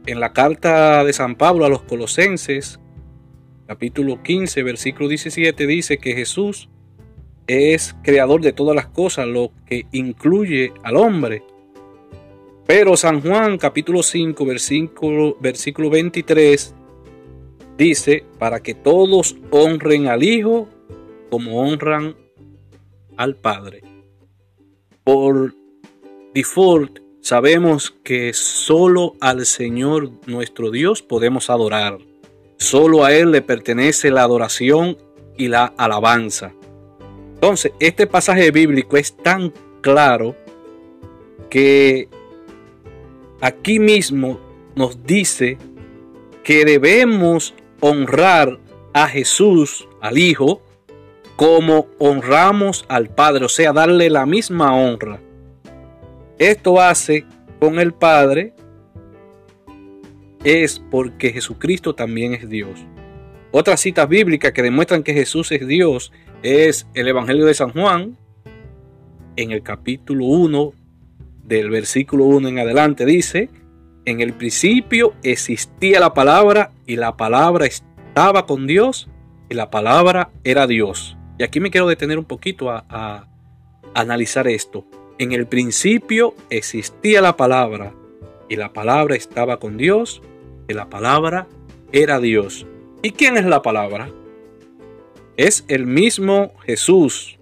en 0.07 0.19
la 0.19 0.33
carta 0.33 1.03
de 1.03 1.13
San 1.13 1.35
Pablo 1.35 1.65
a 1.65 1.69
los 1.69 1.83
Colosenses, 1.83 2.79
capítulo 3.67 4.23
15, 4.23 4.63
versículo 4.63 5.07
17, 5.07 5.67
dice 5.67 5.99
que 5.99 6.15
Jesús 6.15 6.67
es 7.45 7.95
creador 8.01 8.41
de 8.41 8.51
todas 8.51 8.75
las 8.75 8.87
cosas, 8.87 9.27
lo 9.27 9.51
que 9.67 9.85
incluye 9.91 10.73
al 10.81 10.95
hombre. 10.97 11.43
Pero 12.65 12.97
San 12.97 13.21
Juan, 13.21 13.59
capítulo 13.59 14.01
5, 14.01 14.43
versículo, 14.45 15.37
versículo 15.39 15.91
23, 15.91 16.73
dice, 17.79 18.25
para 18.37 18.59
que 18.59 18.75
todos 18.75 19.37
honren 19.49 20.07
al 20.07 20.21
Hijo 20.21 20.67
como 21.31 21.61
honran 21.61 22.15
al 23.17 23.35
Padre. 23.35 23.81
Por 25.03 25.55
default, 26.33 26.99
sabemos 27.21 27.95
que 28.03 28.33
solo 28.33 29.13
al 29.21 29.45
Señor 29.45 30.11
nuestro 30.27 30.71
Dios 30.71 31.01
podemos 31.01 31.49
adorar. 31.49 31.97
Solo 32.57 33.05
a 33.05 33.13
Él 33.13 33.31
le 33.31 33.41
pertenece 33.41 34.11
la 34.11 34.23
adoración 34.23 34.97
y 35.37 35.47
la 35.47 35.65
alabanza. 35.77 36.53
Entonces, 37.35 37.71
este 37.79 38.05
pasaje 38.05 38.51
bíblico 38.51 38.97
es 38.97 39.15
tan 39.15 39.53
claro 39.79 40.35
que 41.49 42.09
aquí 43.39 43.79
mismo 43.79 44.37
nos 44.75 45.05
dice 45.05 45.57
que 46.43 46.65
debemos 46.65 47.53
honrar 47.79 48.59
a 48.93 49.07
Jesús, 49.07 49.87
al 50.01 50.17
Hijo, 50.17 50.61
como 51.35 51.87
honramos 51.99 52.85
al 52.89 53.09
Padre, 53.09 53.45
o 53.45 53.49
sea, 53.49 53.71
darle 53.71 54.09
la 54.09 54.25
misma 54.25 54.75
honra. 54.75 55.19
Esto 56.37 56.81
hace 56.81 57.25
con 57.59 57.79
el 57.79 57.93
Padre 57.93 58.53
es 60.43 60.81
porque 60.91 61.31
Jesucristo 61.31 61.95
también 61.95 62.33
es 62.33 62.49
Dios. 62.49 62.79
Otras 63.51 63.81
citas 63.81 64.07
bíblicas 64.07 64.51
que 64.51 64.61
demuestran 64.61 65.03
que 65.03 65.13
Jesús 65.13 65.51
es 65.51 65.67
Dios 65.67 66.11
es 66.43 66.87
el 66.93 67.07
Evangelio 67.07 67.45
de 67.45 67.53
San 67.53 67.71
Juan, 67.71 68.17
en 69.35 69.51
el 69.51 69.63
capítulo 69.63 70.25
1, 70.25 70.73
del 71.45 71.69
versículo 71.69 72.25
1 72.25 72.49
en 72.49 72.59
adelante, 72.59 73.05
dice, 73.05 73.49
en 74.09 74.21
el 74.21 74.33
principio 74.33 75.13
existía 75.21 75.99
la 75.99 76.13
palabra 76.13 76.71
y 76.87 76.95
la 76.95 77.15
palabra 77.15 77.67
estaba 77.67 78.47
con 78.47 78.65
Dios 78.65 79.07
y 79.49 79.53
la 79.53 79.69
palabra 79.69 80.31
era 80.43 80.65
Dios. 80.65 81.15
Y 81.37 81.43
aquí 81.43 81.59
me 81.59 81.69
quiero 81.69 81.87
detener 81.87 82.17
un 82.17 82.25
poquito 82.25 82.71
a, 82.71 83.27
analizar 83.93 84.47
esto. 84.47 84.85
En 85.17 85.31
el 85.31 85.47
principio 85.47 86.35
existía 86.49 87.21
la 87.21 87.37
palabra 87.37 87.93
y 88.49 88.55
la 88.55 88.73
palabra 88.73 89.15
estaba 89.15 89.59
con 89.59 89.77
Dios 89.77 90.21
y 90.67 90.73
la 90.73 90.89
palabra 90.89 91.47
era 91.91 92.19
Dios. 92.19 92.65
¿Y 93.01 93.11
quién 93.11 93.37
es 93.37 93.45
la 93.45 93.61
palabra? 93.61 94.09
Es 95.37 95.65
el 95.67 95.85
mismo 95.85 96.53
Jesús. 96.65 97.39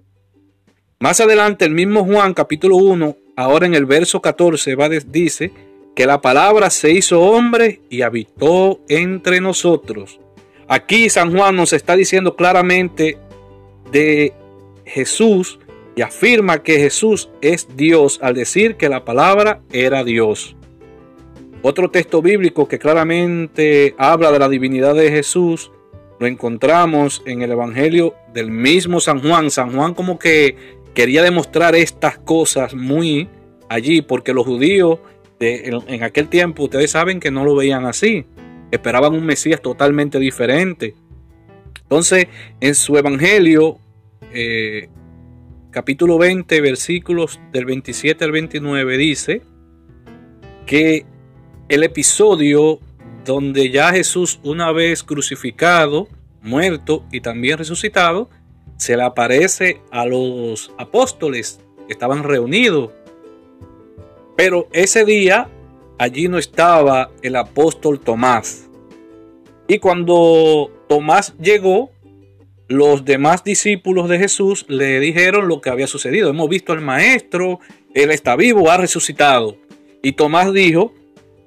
Más 1.00 1.20
adelante 1.20 1.64
el 1.64 1.72
mismo 1.72 2.04
Juan 2.04 2.34
capítulo 2.34 2.76
1, 2.76 3.16
ahora 3.36 3.66
en 3.66 3.74
el 3.74 3.86
verso 3.86 4.20
14, 4.20 4.74
va, 4.74 4.88
dice 4.88 5.52
que 5.98 6.06
la 6.06 6.20
palabra 6.20 6.70
se 6.70 6.92
hizo 6.92 7.20
hombre 7.20 7.80
y 7.90 8.02
habitó 8.02 8.78
entre 8.88 9.40
nosotros. 9.40 10.20
Aquí 10.68 11.10
San 11.10 11.36
Juan 11.36 11.56
nos 11.56 11.72
está 11.72 11.96
diciendo 11.96 12.36
claramente 12.36 13.18
de 13.90 14.32
Jesús 14.84 15.58
y 15.96 16.02
afirma 16.02 16.62
que 16.62 16.78
Jesús 16.78 17.30
es 17.40 17.66
Dios 17.74 18.20
al 18.22 18.34
decir 18.34 18.76
que 18.76 18.88
la 18.88 19.04
palabra 19.04 19.60
era 19.72 20.04
Dios. 20.04 20.54
Otro 21.62 21.90
texto 21.90 22.22
bíblico 22.22 22.68
que 22.68 22.78
claramente 22.78 23.96
habla 23.98 24.30
de 24.30 24.38
la 24.38 24.48
divinidad 24.48 24.94
de 24.94 25.10
Jesús 25.10 25.72
lo 26.20 26.28
encontramos 26.28 27.24
en 27.26 27.42
el 27.42 27.50
Evangelio 27.50 28.14
del 28.32 28.52
mismo 28.52 29.00
San 29.00 29.20
Juan. 29.20 29.50
San 29.50 29.74
Juan 29.74 29.94
como 29.94 30.16
que 30.16 30.78
quería 30.94 31.24
demostrar 31.24 31.74
estas 31.74 32.18
cosas 32.18 32.72
muy 32.72 33.28
allí 33.68 34.00
porque 34.00 34.32
los 34.32 34.46
judíos 34.46 35.00
en, 35.40 36.02
aquel 36.02 36.28
tiempo 36.28 36.64
ustedes 36.64 36.90
saben 36.90 37.20
que 37.20 37.30
no 37.30 37.44
lo 37.44 37.54
veían 37.54 37.86
así. 37.86 38.26
Esperaban 38.70 39.14
un 39.14 39.24
Mesías 39.24 39.62
totalmente 39.62 40.18
diferente. 40.18 40.94
Entonces 41.82 42.26
en 42.60 42.74
su 42.74 42.96
Evangelio 42.96 43.78
eh, 44.32 44.88
capítulo 45.70 46.18
20 46.18 46.60
versículos 46.60 47.40
del 47.52 47.64
27 47.64 48.24
al 48.24 48.32
29 48.32 48.98
dice 48.98 49.42
que 50.66 51.06
el 51.68 51.82
episodio 51.82 52.80
donde 53.24 53.70
ya 53.70 53.92
Jesús, 53.92 54.40
una 54.42 54.72
vez 54.72 55.02
crucificado, 55.02 56.08
muerto 56.42 57.04
y 57.12 57.20
también 57.20 57.58
resucitado, 57.58 58.30
se 58.76 58.96
le 58.96 59.02
aparece 59.02 59.80
a 59.90 60.06
los 60.06 60.72
apóstoles 60.78 61.60
que 61.86 61.92
estaban 61.92 62.22
reunidos. 62.22 62.90
Pero 64.38 64.68
ese 64.70 65.04
día 65.04 65.50
allí 65.98 66.28
no 66.28 66.38
estaba 66.38 67.10
el 67.22 67.34
apóstol 67.34 67.98
Tomás. 67.98 68.70
Y 69.66 69.80
cuando 69.80 70.70
Tomás 70.88 71.34
llegó, 71.40 71.90
los 72.68 73.04
demás 73.04 73.42
discípulos 73.42 74.08
de 74.08 74.20
Jesús 74.20 74.64
le 74.68 75.00
dijeron 75.00 75.48
lo 75.48 75.60
que 75.60 75.70
había 75.70 75.88
sucedido. 75.88 76.30
Hemos 76.30 76.48
visto 76.48 76.72
al 76.72 76.82
maestro, 76.82 77.58
él 77.94 78.12
está 78.12 78.36
vivo, 78.36 78.70
ha 78.70 78.76
resucitado. 78.76 79.56
Y 80.04 80.12
Tomás 80.12 80.52
dijo, 80.52 80.94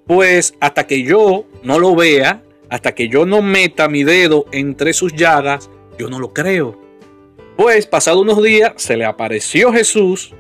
pues 0.06 0.54
hasta 0.60 0.86
que 0.86 1.02
yo 1.04 1.46
no 1.64 1.80
lo 1.80 1.96
vea, 1.96 2.44
hasta 2.70 2.94
que 2.94 3.08
yo 3.08 3.26
no 3.26 3.42
meta 3.42 3.88
mi 3.88 4.04
dedo 4.04 4.48
entre 4.52 4.92
sus 4.92 5.14
llagas, 5.14 5.70
yo 5.98 6.10
no 6.10 6.20
lo 6.20 6.34
creo. 6.34 6.78
Pues 7.56 7.88
pasado 7.88 8.20
unos 8.20 8.44
días 8.44 8.74
se 8.76 8.98
le 8.98 9.06
apareció 9.06 9.72
Jesús, 9.72 10.36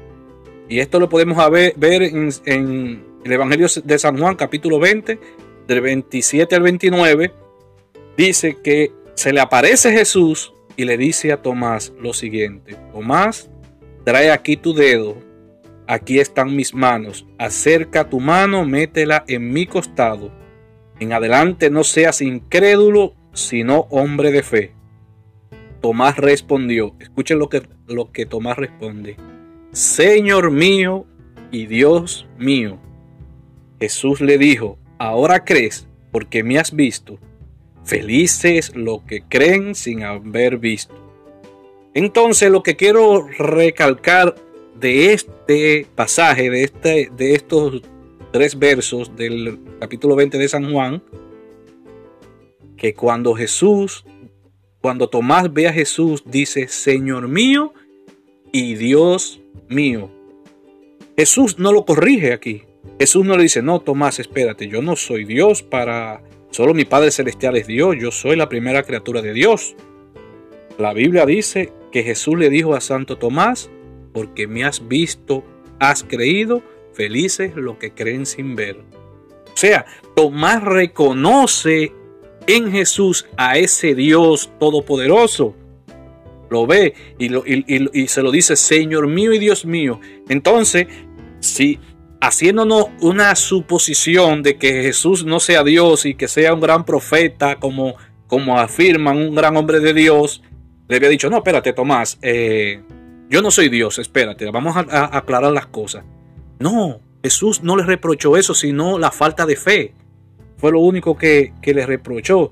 y 0.71 0.79
esto 0.79 0.99
lo 0.99 1.09
podemos 1.09 1.37
ver 1.51 2.01
en, 2.03 3.03
el 3.25 3.31
Evangelio 3.31 3.67
de 3.83 3.99
San 3.99 4.17
Juan 4.17 4.35
capítulo 4.35 4.79
20, 4.79 5.19
del 5.67 5.81
27 5.81 6.55
al 6.55 6.63
29, 6.63 7.33
dice 8.15 8.57
que 8.63 8.91
se 9.13 9.33
le 9.33 9.41
aparece 9.41 9.91
Jesús 9.91 10.53
y 10.77 10.85
le 10.85 10.97
dice 10.97 11.33
a 11.33 11.41
Tomás 11.41 11.93
lo 11.99 12.13
siguiente, 12.13 12.77
Tomás, 12.93 13.49
trae 14.05 14.31
aquí 14.31 14.55
tu 14.55 14.73
dedo 14.73 15.17
aquí 15.91 16.19
están 16.19 16.55
mis 16.55 16.73
manos, 16.73 17.27
acerca 17.37 18.09
tu 18.09 18.21
mano, 18.21 18.63
métela 18.65 19.25
en 19.27 19.51
mi 19.51 19.65
costado. 19.65 20.31
En 21.01 21.11
adelante 21.11 21.69
no 21.69 21.83
seas 21.83 22.21
incrédulo, 22.21 23.13
sino 23.33 23.87
hombre 23.89 24.31
de 24.31 24.41
fe. 24.41 24.73
Tomás 25.81 26.15
respondió, 26.15 26.95
escuchen 27.01 27.39
lo 27.39 27.49
que, 27.49 27.63
lo 27.87 28.13
que 28.13 28.25
Tomás 28.25 28.55
responde, 28.57 29.17
Señor 29.71 30.51
mío 30.51 31.05
y 31.49 31.65
Dios 31.65 32.27
mío. 32.37 32.77
Jesús 33.79 34.19
le 34.19 34.37
dijo, 34.37 34.77
ahora 34.99 35.45
crees 35.45 35.87
porque 36.11 36.43
me 36.43 36.59
has 36.59 36.75
visto. 36.75 37.17
Felices 37.85 38.75
los 38.75 39.03
que 39.03 39.23
creen 39.23 39.73
sin 39.73 40.03
haber 40.03 40.57
visto. 40.57 40.93
Entonces 41.93 42.51
lo 42.51 42.63
que 42.63 42.75
quiero 42.75 43.25
recalcar 43.37 44.35
de 44.77 45.13
este 45.13 45.87
pasaje, 45.95 46.49
de, 46.49 46.63
este, 46.63 47.09
de 47.15 47.35
estos 47.35 47.81
tres 48.33 48.59
versos 48.59 49.15
del 49.15 49.57
capítulo 49.79 50.17
20 50.17 50.37
de 50.37 50.49
San 50.49 50.69
Juan, 50.71 51.01
que 52.75 52.93
cuando 52.93 53.35
Jesús, 53.35 54.05
cuando 54.81 55.07
Tomás 55.07 55.51
ve 55.53 55.69
a 55.69 55.73
Jesús, 55.73 56.23
dice, 56.25 56.67
Señor 56.67 57.29
mío 57.29 57.73
y 58.51 58.75
Dios 58.75 59.40
mío. 59.67 60.09
Jesús 61.17 61.59
no 61.59 61.71
lo 61.71 61.85
corrige 61.85 62.33
aquí. 62.33 62.63
Jesús 62.99 63.25
no 63.25 63.37
le 63.37 63.43
dice, 63.43 63.61
no, 63.61 63.79
Tomás, 63.79 64.19
espérate, 64.19 64.67
yo 64.67 64.81
no 64.81 64.95
soy 64.95 65.25
Dios 65.25 65.63
para... 65.63 66.23
Solo 66.51 66.73
mi 66.73 66.83
Padre 66.83 67.11
Celestial 67.11 67.55
es 67.55 67.67
Dios, 67.67 67.95
yo 67.99 68.11
soy 68.11 68.35
la 68.35 68.49
primera 68.49 68.83
criatura 68.83 69.21
de 69.21 69.33
Dios. 69.33 69.75
La 70.77 70.93
Biblia 70.93 71.25
dice 71.25 71.71
que 71.91 72.03
Jesús 72.03 72.37
le 72.37 72.49
dijo 72.49 72.73
a 72.75 72.81
Santo 72.81 73.17
Tomás, 73.17 73.69
porque 74.13 74.47
me 74.47 74.65
has 74.65 74.87
visto, 74.87 75.43
has 75.79 76.03
creído, 76.03 76.61
felices 76.93 77.55
los 77.55 77.77
que 77.77 77.91
creen 77.91 78.25
sin 78.25 78.55
ver. 78.55 78.77
O 79.53 79.57
sea, 79.57 79.85
Tomás 80.15 80.63
reconoce 80.63 81.93
en 82.47 82.71
Jesús 82.71 83.27
a 83.37 83.57
ese 83.57 83.95
Dios 83.95 84.51
todopoderoso. 84.59 85.55
Lo 86.51 86.67
ve 86.67 86.93
y, 87.17 88.07
se 88.07 88.21
lo 88.21 88.29
dice, 88.29 88.57
Señor 88.57 89.07
mío 89.07 89.31
y 89.31 89.39
Dios 89.39 89.65
mío. 89.65 90.01
Entonces, 90.27 90.85
si 91.39 91.79
haciéndonos 92.19 92.87
una 92.99 93.33
suposición 93.35 94.43
de 94.43 94.57
que 94.57 94.83
Jesús 94.83 95.23
no 95.23 95.39
sea 95.39 95.63
Dios 95.63 96.05
y 96.05 96.13
que 96.13 96.27
sea 96.27 96.53
un 96.53 96.59
gran 96.59 96.85
profeta, 96.85 97.55
como, 97.55 97.95
como 98.27 98.59
afirman 98.59 99.15
un 99.15 99.33
gran 99.33 99.55
hombre 99.55 99.79
de 99.79 99.93
Dios, 99.93 100.43
le 100.89 100.97
había 100.97 101.07
dicho, 101.07 101.29
no, 101.29 101.37
espérate, 101.37 101.71
Tomás, 101.71 102.19
eh, 102.21 102.83
yo 103.29 103.41
no 103.41 103.49
soy 103.49 103.69
Dios, 103.69 103.97
espérate, 103.97 104.51
vamos 104.51 104.75
a, 104.75 105.17
aclarar 105.17 105.53
las 105.53 105.67
cosas. 105.67 106.03
No, 106.59 106.99
Jesús 107.23 107.63
no 107.63 107.77
le 107.77 107.83
reprochó 107.83 108.35
eso, 108.35 108.53
sino 108.53 108.99
la 108.99 109.11
falta 109.11 109.45
de 109.45 109.55
fe. 109.55 109.93
Fue 110.57 110.73
lo 110.73 110.81
único 110.81 111.15
que, 111.15 111.53
le 111.63 111.85
reprochó. 111.85 112.51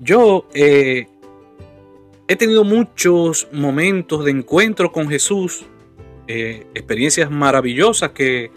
Yo 0.00 0.48
eh, 0.54 1.06
he 2.28 2.36
tenido 2.36 2.62
muchos 2.62 3.48
momentos 3.52 4.24
de 4.24 4.30
encuentro 4.30 4.92
con 4.92 5.08
Jesús, 5.08 5.64
eh, 6.26 6.66
experiencias 6.74 7.30
maravillosas 7.30 8.10
que, 8.10 8.50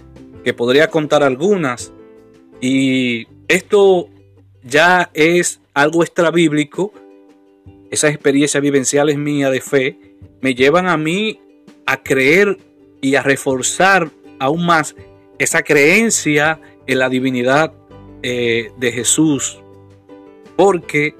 que 0.43 0.53
podría 0.53 0.89
contar 0.89 1.23
algunas. 1.23 1.93
Y 2.59 3.27
esto 3.47 4.09
ya 4.61 5.09
es 5.13 5.61
algo 5.73 6.03
extra 6.03 6.31
bíblico, 6.31 6.93
esas 7.89 8.11
experiencias 8.11 8.61
vivenciales 8.61 9.17
mías 9.17 9.51
de 9.51 9.61
fe 9.61 9.97
me 10.41 10.53
llevan 10.53 10.87
a 10.87 10.97
mí 10.97 11.39
a 11.85 12.03
creer 12.03 12.57
y 13.01 13.15
a 13.15 13.23
reforzar 13.23 14.11
aún 14.39 14.65
más 14.65 14.95
esa 15.39 15.63
creencia 15.63 16.59
en 16.87 16.99
la 16.99 17.09
divinidad 17.09 17.73
eh, 18.21 18.71
de 18.77 18.91
Jesús. 18.91 19.61
Porque 20.55 21.15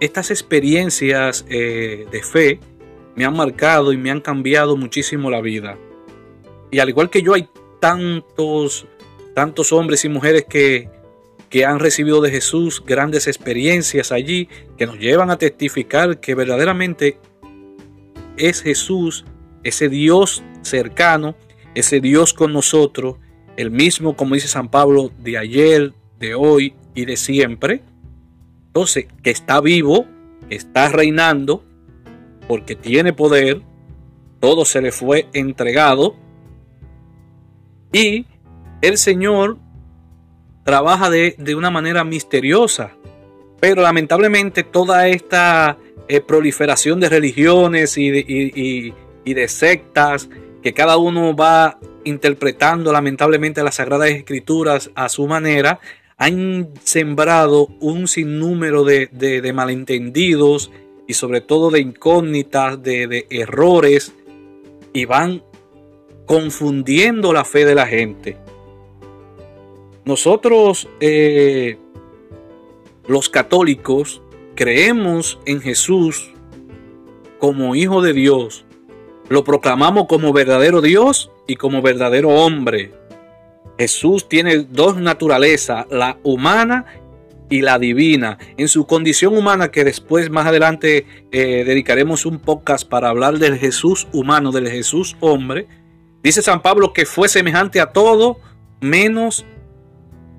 estas 0.00 0.30
experiencias 0.30 1.44
eh, 1.48 2.06
de 2.10 2.22
fe 2.22 2.60
me 3.14 3.24
han 3.24 3.36
marcado 3.36 3.92
y 3.92 3.96
me 3.96 4.10
han 4.10 4.20
cambiado 4.20 4.76
muchísimo 4.76 5.30
la 5.30 5.40
vida. 5.40 5.78
Y 6.70 6.78
al 6.78 6.88
igual 6.88 7.10
que 7.10 7.22
yo 7.22 7.34
hay 7.34 7.48
tantos, 7.80 8.86
tantos 9.34 9.72
hombres 9.72 10.04
y 10.04 10.08
mujeres 10.08 10.44
que, 10.48 10.90
que 11.48 11.64
han 11.64 11.78
recibido 11.78 12.20
de 12.20 12.30
Jesús 12.30 12.82
grandes 12.84 13.26
experiencias 13.26 14.12
allí 14.12 14.48
que 14.76 14.86
nos 14.86 14.98
llevan 14.98 15.30
a 15.30 15.38
testificar 15.38 16.20
que 16.20 16.34
verdaderamente 16.34 17.18
es 18.36 18.62
Jesús, 18.62 19.24
ese 19.62 19.88
Dios 19.88 20.42
cercano, 20.62 21.36
ese 21.74 22.00
Dios 22.00 22.34
con 22.34 22.52
nosotros, 22.52 23.16
el 23.56 23.70
mismo, 23.70 24.16
como 24.16 24.34
dice 24.34 24.48
San 24.48 24.70
Pablo, 24.70 25.10
de 25.18 25.38
ayer, 25.38 25.94
de 26.18 26.34
hoy 26.34 26.74
y 26.94 27.04
de 27.06 27.16
siempre. 27.16 27.82
Entonces, 28.76 29.06
que 29.22 29.30
está 29.30 29.62
vivo, 29.62 30.04
está 30.50 30.90
reinando, 30.90 31.64
porque 32.46 32.76
tiene 32.76 33.14
poder, 33.14 33.62
todo 34.38 34.66
se 34.66 34.82
le 34.82 34.92
fue 34.92 35.28
entregado. 35.32 36.14
Y 37.90 38.26
el 38.82 38.98
Señor 38.98 39.56
trabaja 40.62 41.08
de, 41.08 41.54
una 41.56 41.70
manera 41.70 42.04
misteriosa. 42.04 42.92
Pero 43.60 43.80
lamentablemente 43.80 44.62
toda 44.62 45.08
esta 45.08 45.78
eh, 46.06 46.20
proliferación 46.20 47.00
de 47.00 47.08
religiones 47.08 47.94
de, 47.94 48.92
y 49.24 49.34
de 49.34 49.48
sectas 49.48 50.28
que 50.62 50.74
cada 50.74 50.98
uno 50.98 51.34
va 51.34 51.78
interpretando 52.04 52.92
lamentablemente 52.92 53.64
las 53.64 53.76
sagradas 53.76 54.10
escrituras 54.10 54.90
a 54.94 55.08
su 55.08 55.26
manera, 55.26 55.80
han 56.16 56.70
sembrado 56.82 57.68
un 57.80 58.08
sinnúmero 58.08 58.84
de, 58.84 59.08
de, 59.12 59.52
malentendidos 59.52 60.70
y 61.06 61.14
sobre 61.14 61.40
todo 61.40 61.70
de 61.70 61.80
incógnitas, 61.80 62.82
de, 62.82 63.26
errores, 63.30 64.14
y 64.92 65.04
van 65.04 65.42
confundiendo 66.24 67.32
la 67.32 67.44
fe 67.44 67.64
de 67.66 67.74
la 67.74 67.86
gente. 67.86 68.38
Nosotros, 70.04 70.88
eh, 71.00 71.78
los 73.06 73.28
católicos, 73.28 74.22
creemos 74.54 75.38
en 75.44 75.60
Jesús 75.60 76.32
como 77.38 77.74
Hijo 77.74 78.00
de 78.00 78.14
Dios, 78.14 78.64
lo 79.28 79.44
proclamamos 79.44 80.06
como 80.06 80.32
verdadero 80.32 80.80
Dios 80.80 81.30
y 81.46 81.56
como 81.56 81.82
verdadero 81.82 82.30
hombre. 82.30 82.92
Jesús 83.78 84.28
tiene 84.28 84.58
dos 84.58 84.96
naturalezas, 84.96 85.86
la 85.90 86.18
humana 86.22 86.86
y 87.48 87.60
la 87.62 87.78
divina. 87.78 88.38
En 88.56 88.68
su 88.68 88.86
condición 88.86 89.36
humana, 89.36 89.70
que 89.70 89.84
después 89.84 90.30
más 90.30 90.46
adelante 90.46 91.06
eh, 91.30 91.64
dedicaremos 91.64 92.26
un 92.26 92.38
podcast 92.38 92.88
para 92.88 93.08
hablar 93.08 93.38
del 93.38 93.58
Jesús 93.58 94.08
humano, 94.12 94.52
del 94.52 94.68
Jesús 94.68 95.16
hombre, 95.20 95.68
dice 96.22 96.42
San 96.42 96.62
Pablo 96.62 96.92
que 96.92 97.06
fue 97.06 97.28
semejante 97.28 97.80
a 97.80 97.92
todo 97.92 98.38
menos 98.80 99.46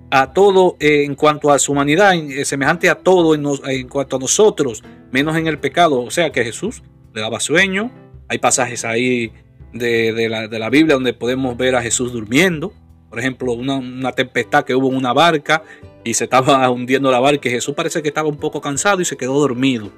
a 0.09 0.31
todo 0.31 0.77
eh, 0.79 1.03
en 1.03 1.15
cuanto 1.15 1.51
a 1.51 1.59
su 1.59 1.73
humanidad, 1.73 2.15
eh, 2.15 2.45
semejante 2.45 2.89
a 2.89 2.95
todo 2.95 3.35
en, 3.35 3.87
cuanto 3.87 4.15
a 4.15 4.19
nosotros, 4.19 4.83
menos 5.11 5.35
en 5.35 5.47
el 5.47 5.59
pecado. 5.59 6.01
O 6.01 6.11
sea 6.11 6.31
que 6.31 6.43
Jesús 6.43 6.83
le 7.13 7.21
daba 7.21 7.39
sueño. 7.39 7.91
Hay 8.29 8.39
pasajes 8.39 8.85
ahí 8.85 9.31
de 9.73 10.29
la, 10.29 10.69
Biblia 10.69 10.95
donde 10.95 11.13
podemos 11.13 11.57
ver 11.57 11.75
a 11.75 11.81
Jesús 11.81 12.13
durmiendo. 12.13 12.73
Por 13.09 13.19
ejemplo, 13.19 13.53
una, 13.53 14.11
tempestad 14.11 14.65
que 14.65 14.75
hubo 14.75 14.89
en 14.89 14.95
una 14.95 15.13
barca 15.13 15.63
y 16.03 16.13
se 16.13 16.25
estaba 16.25 16.69
hundiendo 16.71 17.11
la 17.11 17.19
barca 17.19 17.47
y 17.47 17.51
Jesús 17.51 17.75
parece 17.75 18.01
que 18.01 18.09
estaba 18.09 18.29
un 18.29 18.37
poco 18.37 18.61
cansado 18.61 19.01
y 19.01 19.05
se 19.05 19.17
quedó 19.17 19.39
dormido. 19.39 19.91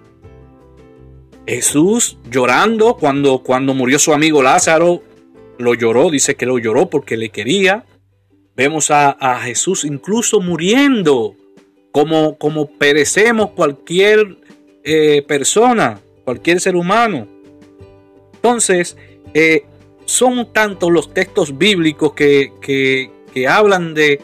Jesús 1.47 2.17
llorando 2.29 2.95
cuando, 2.95 3.39
cuando 3.39 3.73
murió 3.73 3.97
su 3.97 4.13
amigo 4.13 4.43
Lázaro, 4.43 5.01
lo 5.57 5.73
lloró, 5.73 6.11
dice 6.11 6.35
que 6.35 6.45
lo 6.45 6.59
lloró 6.59 6.89
porque 6.89 7.17
le 7.17 7.29
quería. 7.29 7.85
Vemos 8.55 8.91
a, 8.91 9.39
Jesús 9.41 9.83
incluso 9.85 10.41
muriendo, 10.41 11.35
como, 11.91 12.37
como 12.37 12.67
perecemos 12.67 13.51
cualquier 13.51 14.37
eh, 14.83 15.23
persona, 15.27 15.99
cualquier 16.23 16.59
ser 16.59 16.75
humano. 16.75 17.27
Entonces, 18.35 18.95
eh, 19.33 19.65
son 20.09 20.51
tantos 20.51 20.91
los 20.91 21.13
textos 21.13 21.59
bíblicos 21.59 22.13
que, 22.13 22.51
que, 22.61 23.47
hablan 23.47 23.93
de 23.93 24.19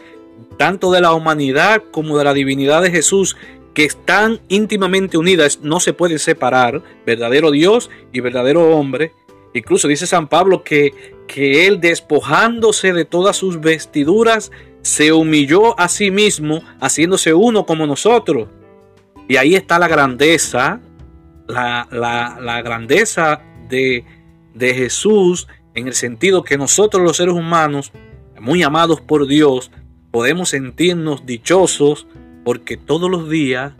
tanto 0.58 0.92
de 0.92 1.00
la 1.00 1.14
humanidad 1.14 1.84
como 1.92 2.18
de 2.18 2.24
la 2.24 2.34
divinidad 2.34 2.82
de 2.82 2.90
Jesús 2.90 3.38
que 3.76 3.86
están 3.86 4.42
íntimamente 4.50 5.18
unidas, 5.18 5.60
no 5.62 5.80
se 5.80 5.94
pueden 5.94 6.18
separar, 6.18 6.82
verdadero 7.06 7.52
Dios 7.52 7.92
y 8.12 8.20
verdadero 8.20 8.76
hombre. 8.76 9.14
Incluso 9.54 9.88
dice 9.88 10.08
San 10.08 10.28
Pablo 10.28 10.64
que, 10.64 11.14
que 11.28 11.68
él 11.68 11.80
despojándose 11.80 12.92
de 12.92 13.06
todas 13.06 13.38
sus 13.38 13.62
vestiduras, 13.62 14.52
se 14.82 15.14
humilló 15.14 15.80
a 15.80 15.88
sí 15.88 16.10
mismo, 16.10 16.62
haciéndose 16.82 17.34
uno 17.34 17.66
como 17.66 17.86
nosotros. 17.86 18.50
Y 19.28 19.38
ahí 19.38 19.56
está 19.56 19.78
la 19.78 19.88
grandeza, 19.88 20.82
la, 21.48 21.88
la 21.92 22.62
grandeza 22.64 23.42
de, 23.70 24.04
de 24.56 24.74
Jesús 24.74 25.48
en 25.76 25.88
el 25.88 25.94
sentido 25.94 26.44
que 26.44 26.58
nosotros 26.58 27.04
los 27.04 27.18
seres 27.18 27.36
humanos, 27.36 27.92
muy 28.40 28.64
amados 28.64 29.02
por 29.02 29.28
Dios, 29.28 29.72
podemos 30.12 30.50
sentirnos 30.50 31.26
dichosos 31.26 32.08
porque 32.44 32.78
todos 32.78 33.12
los 33.12 33.30
días 33.30 33.74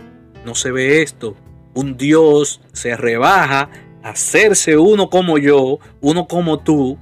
no 0.46 0.56
se 0.56 0.72
ve 0.72 1.02
esto. 1.02 1.36
Un 1.74 1.98
Dios 1.98 2.62
se 2.74 2.96
rebaja 2.98 3.70
a 4.04 4.10
hacerse 4.10 4.78
uno 4.78 5.10
como 5.10 5.38
yo, 5.38 5.80
uno 6.02 6.28
como 6.28 6.60
tú, 6.60 6.98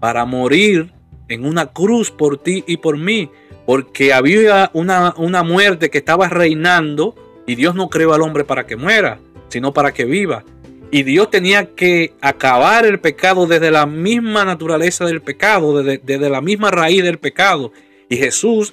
para 0.00 0.24
morir 0.24 0.92
en 1.28 1.44
una 1.44 1.66
cruz 1.66 2.10
por 2.10 2.42
ti 2.42 2.64
y 2.66 2.78
por 2.78 2.96
mí, 2.96 3.30
porque 3.66 4.14
había 4.14 4.70
una, 4.72 5.14
una 5.18 5.42
muerte 5.42 5.90
que 5.90 5.98
estaba 5.98 6.28
reinando 6.28 7.14
y 7.46 7.54
Dios 7.54 7.74
no 7.74 7.90
creó 7.90 8.14
al 8.14 8.22
hombre 8.22 8.44
para 8.44 8.66
que 8.66 8.76
muera, 8.76 9.18
sino 9.48 9.74
para 9.74 9.92
que 9.92 10.04
viva. 10.04 10.44
Y 10.90 11.02
Dios 11.02 11.30
tenía 11.30 11.74
que 11.74 12.14
acabar 12.20 12.86
el 12.86 12.98
pecado 12.98 13.46
desde 13.46 13.70
la 13.70 13.86
misma 13.86 14.44
naturaleza 14.44 15.04
del 15.04 15.20
pecado, 15.20 15.82
desde, 15.82 16.30
la 16.30 16.40
misma 16.40 16.70
raíz 16.70 17.02
del 17.02 17.18
pecado. 17.18 17.72
Y 18.08 18.16
Jesús, 18.16 18.72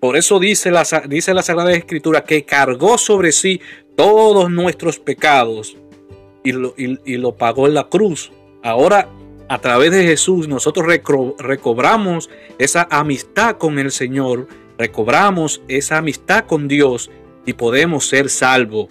por 0.00 0.16
eso 0.16 0.38
dice 0.38 0.70
la, 0.70 0.84
dice 1.08 1.34
la 1.34 1.42
Sagrada 1.42 1.72
Escritura, 1.72 2.24
que 2.24 2.44
cargó 2.44 2.96
sobre 2.96 3.32
sí 3.32 3.60
todos 3.96 4.50
nuestros 4.50 4.98
pecados 4.98 5.76
y 6.42 6.52
lo, 6.52 6.74
y 6.76 7.16
lo 7.18 7.36
pagó 7.36 7.66
en 7.66 7.74
la 7.74 7.84
cruz. 7.84 8.32
Ahora, 8.62 9.10
a 9.52 9.58
través 9.58 9.90
de 9.90 10.04
Jesús, 10.04 10.48
nosotros 10.48 10.86
recobramos 10.86 12.30
esa 12.58 12.88
amistad 12.90 13.58
con 13.58 13.78
el 13.78 13.92
Señor, 13.92 14.48
recobramos 14.78 15.60
esa 15.68 15.98
amistad 15.98 16.46
con 16.46 16.68
Dios 16.68 17.10
y 17.44 17.52
podemos 17.52 18.06
ser 18.08 18.30
salvos. 18.30 18.88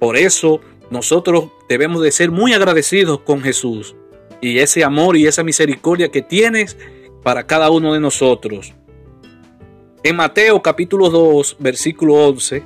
Por 0.00 0.16
eso, 0.16 0.60
nosotros 0.92 1.46
debemos 1.70 2.02
de 2.02 2.12
ser 2.12 2.30
muy 2.30 2.52
agradecidos 2.52 3.20
con 3.20 3.40
Jesús 3.40 3.96
y 4.42 4.58
ese 4.58 4.84
amor 4.84 5.16
y 5.16 5.26
esa 5.26 5.42
misericordia 5.42 6.10
que 6.10 6.20
tienes 6.20 6.76
para 7.22 7.46
cada 7.46 7.70
uno 7.70 7.94
de 7.94 8.00
nosotros. 8.00 8.74
En 10.02 10.16
Mateo 10.16 10.60
capítulo 10.60 11.08
2, 11.08 11.56
versículo 11.60 12.28
11, 12.28 12.62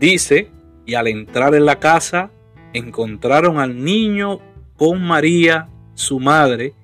dice, 0.00 0.50
y 0.86 0.94
al 0.94 1.06
entrar 1.06 1.54
en 1.54 1.66
la 1.66 1.78
casa, 1.78 2.32
encontraron 2.72 3.60
al 3.60 3.84
niño 3.84 4.40
con 4.76 5.00
María, 5.00 5.68
su 5.94 6.18
madre, 6.18 6.74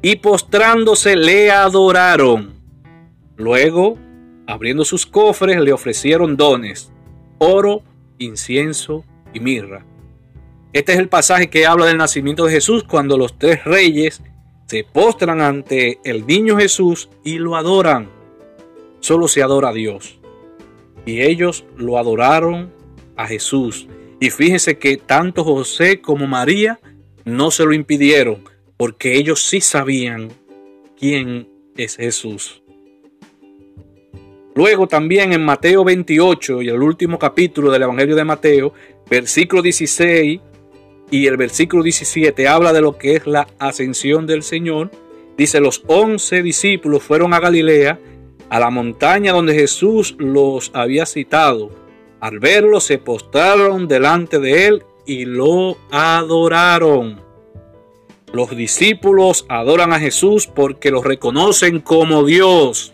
y 0.00 0.16
postrándose 0.16 1.16
le 1.16 1.50
adoraron. 1.50 2.54
Luego, 3.36 3.98
abriendo 4.46 4.86
sus 4.86 5.04
cofres, 5.04 5.60
le 5.60 5.74
ofrecieron 5.74 6.38
dones, 6.38 6.90
oro, 7.36 7.82
incienso 8.16 9.04
y 9.34 9.40
mirra. 9.40 9.84
Este 10.72 10.92
es 10.92 10.98
el 10.98 11.08
pasaje 11.08 11.48
que 11.48 11.66
habla 11.66 11.86
del 11.86 11.96
nacimiento 11.96 12.44
de 12.44 12.52
Jesús 12.52 12.84
cuando 12.84 13.16
los 13.16 13.38
tres 13.38 13.64
reyes 13.64 14.22
se 14.66 14.84
postran 14.84 15.40
ante 15.40 15.98
el 16.04 16.26
niño 16.26 16.58
Jesús 16.58 17.08
y 17.24 17.38
lo 17.38 17.56
adoran. 17.56 18.10
Solo 19.00 19.28
se 19.28 19.42
adora 19.42 19.70
a 19.70 19.72
Dios. 19.72 20.18
Y 21.06 21.22
ellos 21.22 21.64
lo 21.76 21.96
adoraron 21.96 22.70
a 23.16 23.26
Jesús. 23.26 23.88
Y 24.20 24.28
fíjense 24.28 24.78
que 24.78 24.98
tanto 24.98 25.42
José 25.42 26.02
como 26.02 26.26
María 26.26 26.78
no 27.24 27.50
se 27.50 27.64
lo 27.64 27.72
impidieron 27.72 28.44
porque 28.76 29.16
ellos 29.16 29.42
sí 29.42 29.60
sabían 29.60 30.30
quién 30.98 31.48
es 31.76 31.96
Jesús. 31.96 32.62
Luego 34.54 34.86
también 34.86 35.32
en 35.32 35.44
Mateo 35.44 35.84
28 35.84 36.62
y 36.62 36.68
el 36.68 36.82
último 36.82 37.18
capítulo 37.18 37.70
del 37.70 37.82
Evangelio 37.82 38.16
de 38.16 38.24
Mateo, 38.24 38.74
versículo 39.08 39.62
16 39.62 40.40
y 41.10 41.26
el 41.26 41.36
versículo 41.36 41.82
17 41.82 42.48
habla 42.48 42.72
de 42.72 42.80
lo 42.80 42.98
que 42.98 43.16
es 43.16 43.26
la 43.26 43.46
ascensión 43.58 44.26
del 44.26 44.42
Señor. 44.42 44.90
Dice, 45.36 45.60
los 45.60 45.82
once 45.86 46.42
discípulos 46.42 47.02
fueron 47.02 47.32
a 47.32 47.40
Galilea, 47.40 47.98
a 48.50 48.60
la 48.60 48.70
montaña 48.70 49.32
donde 49.32 49.54
Jesús 49.54 50.16
los 50.18 50.70
había 50.74 51.06
citado. 51.06 51.70
Al 52.20 52.40
verlo 52.40 52.80
se 52.80 52.98
postraron 52.98 53.88
delante 53.88 54.38
de 54.38 54.66
él 54.66 54.82
y 55.06 55.24
lo 55.24 55.78
adoraron. 55.90 57.20
Los 58.32 58.54
discípulos 58.54 59.46
adoran 59.48 59.92
a 59.92 60.00
Jesús 60.00 60.46
porque 60.46 60.90
lo 60.90 61.02
reconocen 61.02 61.80
como 61.80 62.24
Dios. 62.24 62.92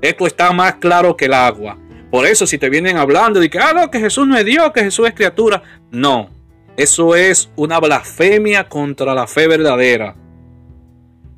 Esto 0.00 0.26
está 0.26 0.52
más 0.52 0.76
claro 0.76 1.16
que 1.16 1.24
el 1.24 1.34
agua. 1.34 1.78
Por 2.10 2.26
eso 2.26 2.46
si 2.46 2.58
te 2.58 2.70
vienen 2.70 2.96
hablando 2.96 3.40
de 3.40 3.50
que, 3.50 3.58
ah, 3.58 3.88
que 3.90 3.98
Jesús 3.98 4.26
no 4.26 4.36
es 4.36 4.44
Dios, 4.44 4.70
que 4.72 4.84
Jesús 4.84 5.08
es 5.08 5.14
criatura. 5.14 5.62
No, 5.90 6.30
eso 6.78 7.16
es 7.16 7.50
una 7.56 7.80
blasfemia 7.80 8.68
contra 8.68 9.12
la 9.12 9.26
fe 9.26 9.48
verdadera. 9.48 10.14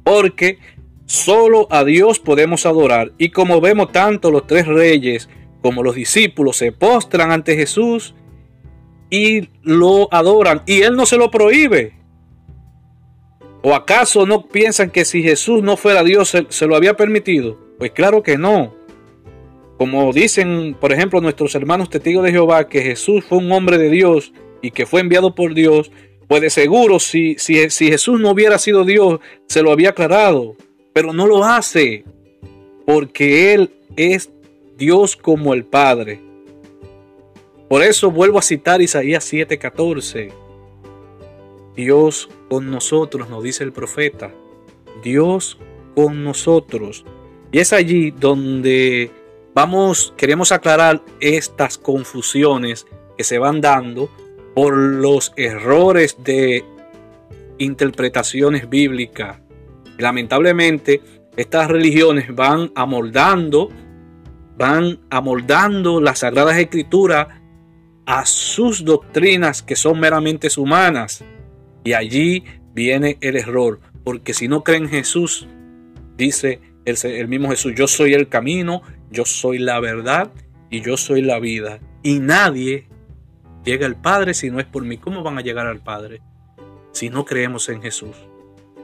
Porque 0.04 0.58
solo 1.06 1.66
a 1.70 1.82
Dios 1.82 2.18
podemos 2.18 2.66
adorar. 2.66 3.12
Y 3.16 3.30
como 3.30 3.58
vemos 3.62 3.90
tanto 3.90 4.30
los 4.30 4.46
tres 4.46 4.66
reyes 4.66 5.30
como 5.62 5.82
los 5.82 5.94
discípulos 5.94 6.58
se 6.58 6.72
postran 6.72 7.32
ante 7.32 7.56
Jesús 7.56 8.14
y 9.08 9.48
lo 9.62 10.12
adoran. 10.12 10.60
Y 10.66 10.82
Él 10.82 10.94
no 10.94 11.06
se 11.06 11.16
lo 11.16 11.30
prohíbe. 11.30 11.94
¿O 13.62 13.74
acaso 13.74 14.26
no 14.26 14.46
piensan 14.46 14.90
que 14.90 15.06
si 15.06 15.22
Jesús 15.22 15.62
no 15.62 15.78
fuera 15.78 16.04
Dios 16.04 16.28
se, 16.28 16.44
se, 16.50 16.66
lo 16.66 16.76
había 16.76 16.98
permitido? 16.98 17.58
Pues 17.78 17.92
claro 17.92 18.22
que 18.22 18.36
no. 18.36 18.74
Como 19.78 20.12
dicen, 20.12 20.76
por 20.78 20.92
ejemplo, 20.92 21.22
nuestros 21.22 21.54
hermanos 21.54 21.88
testigos 21.88 22.24
de 22.24 22.32
Jehová, 22.32 22.68
que 22.68 22.82
Jesús 22.82 23.24
fue 23.26 23.38
un 23.38 23.50
hombre 23.52 23.78
de 23.78 23.88
Dios 23.88 24.34
y 24.62 24.70
que 24.70 24.86
fue 24.86 25.00
enviado 25.00 25.34
por 25.34 25.54
Dios, 25.54 25.90
pues 26.28 26.42
de 26.42 26.50
seguro 26.50 26.98
si, 26.98 27.36
si, 27.38 27.70
si 27.70 27.88
Jesús 27.88 28.20
no 28.20 28.30
hubiera 28.30 28.58
sido 28.58 28.84
Dios, 28.84 29.20
se 29.46 29.62
lo 29.62 29.72
había 29.72 29.90
aclarado, 29.90 30.56
pero 30.92 31.12
no 31.12 31.26
lo 31.26 31.44
hace, 31.44 32.04
porque 32.86 33.54
Él 33.54 33.70
es 33.96 34.30
Dios 34.76 35.16
como 35.16 35.54
el 35.54 35.64
Padre. 35.64 36.20
Por 37.68 37.82
eso 37.82 38.10
vuelvo 38.10 38.38
a 38.38 38.42
citar 38.42 38.82
Isaías 38.82 39.32
7:14. 39.32 40.32
Dios 41.76 42.28
con 42.48 42.68
nosotros, 42.68 43.30
nos 43.30 43.44
dice 43.44 43.62
el 43.62 43.72
profeta. 43.72 44.34
Dios 45.04 45.56
con 45.94 46.24
nosotros. 46.24 47.04
Y 47.52 47.60
es 47.60 47.72
allí 47.72 48.10
donde 48.10 49.10
vamos, 49.54 50.12
queremos 50.16 50.50
aclarar 50.50 51.02
estas 51.20 51.78
confusiones 51.78 52.86
que 53.16 53.22
se 53.22 53.38
van 53.38 53.60
dando 53.60 54.10
por 54.60 54.76
los 54.76 55.32
errores 55.38 56.18
de 56.22 56.62
interpretaciones 57.56 58.68
bíblicas. 58.68 59.38
Lamentablemente, 59.96 61.00
estas 61.34 61.68
religiones 61.68 62.26
van 62.34 62.70
amoldando, 62.74 63.70
van 64.58 65.00
amoldando 65.08 65.98
las 66.02 66.18
sagradas 66.18 66.58
escrituras 66.58 67.28
a 68.04 68.26
sus 68.26 68.84
doctrinas 68.84 69.62
que 69.62 69.76
son 69.76 69.98
meramente 69.98 70.48
humanas. 70.58 71.24
Y 71.82 71.94
allí 71.94 72.44
viene 72.74 73.16
el 73.22 73.36
error, 73.36 73.80
porque 74.04 74.34
si 74.34 74.46
no 74.46 74.62
creen 74.62 74.82
en 74.82 74.90
Jesús, 74.90 75.48
dice 76.18 76.60
el, 76.84 76.98
el 77.02 77.28
mismo 77.28 77.48
Jesús, 77.48 77.72
yo 77.74 77.86
soy 77.86 78.12
el 78.12 78.28
camino, 78.28 78.82
yo 79.10 79.24
soy 79.24 79.58
la 79.58 79.80
verdad 79.80 80.30
y 80.68 80.82
yo 80.82 80.98
soy 80.98 81.22
la 81.22 81.38
vida. 81.38 81.80
Y 82.02 82.18
nadie 82.18 82.89
llega 83.64 83.86
al 83.86 83.96
Padre 83.96 84.34
si 84.34 84.50
no 84.50 84.60
es 84.60 84.66
por 84.66 84.84
mí. 84.84 84.98
¿Cómo 84.98 85.22
van 85.22 85.38
a 85.38 85.42
llegar 85.42 85.66
al 85.66 85.80
Padre 85.80 86.20
si 86.92 87.10
no 87.10 87.24
creemos 87.24 87.68
en 87.68 87.82
Jesús? 87.82 88.16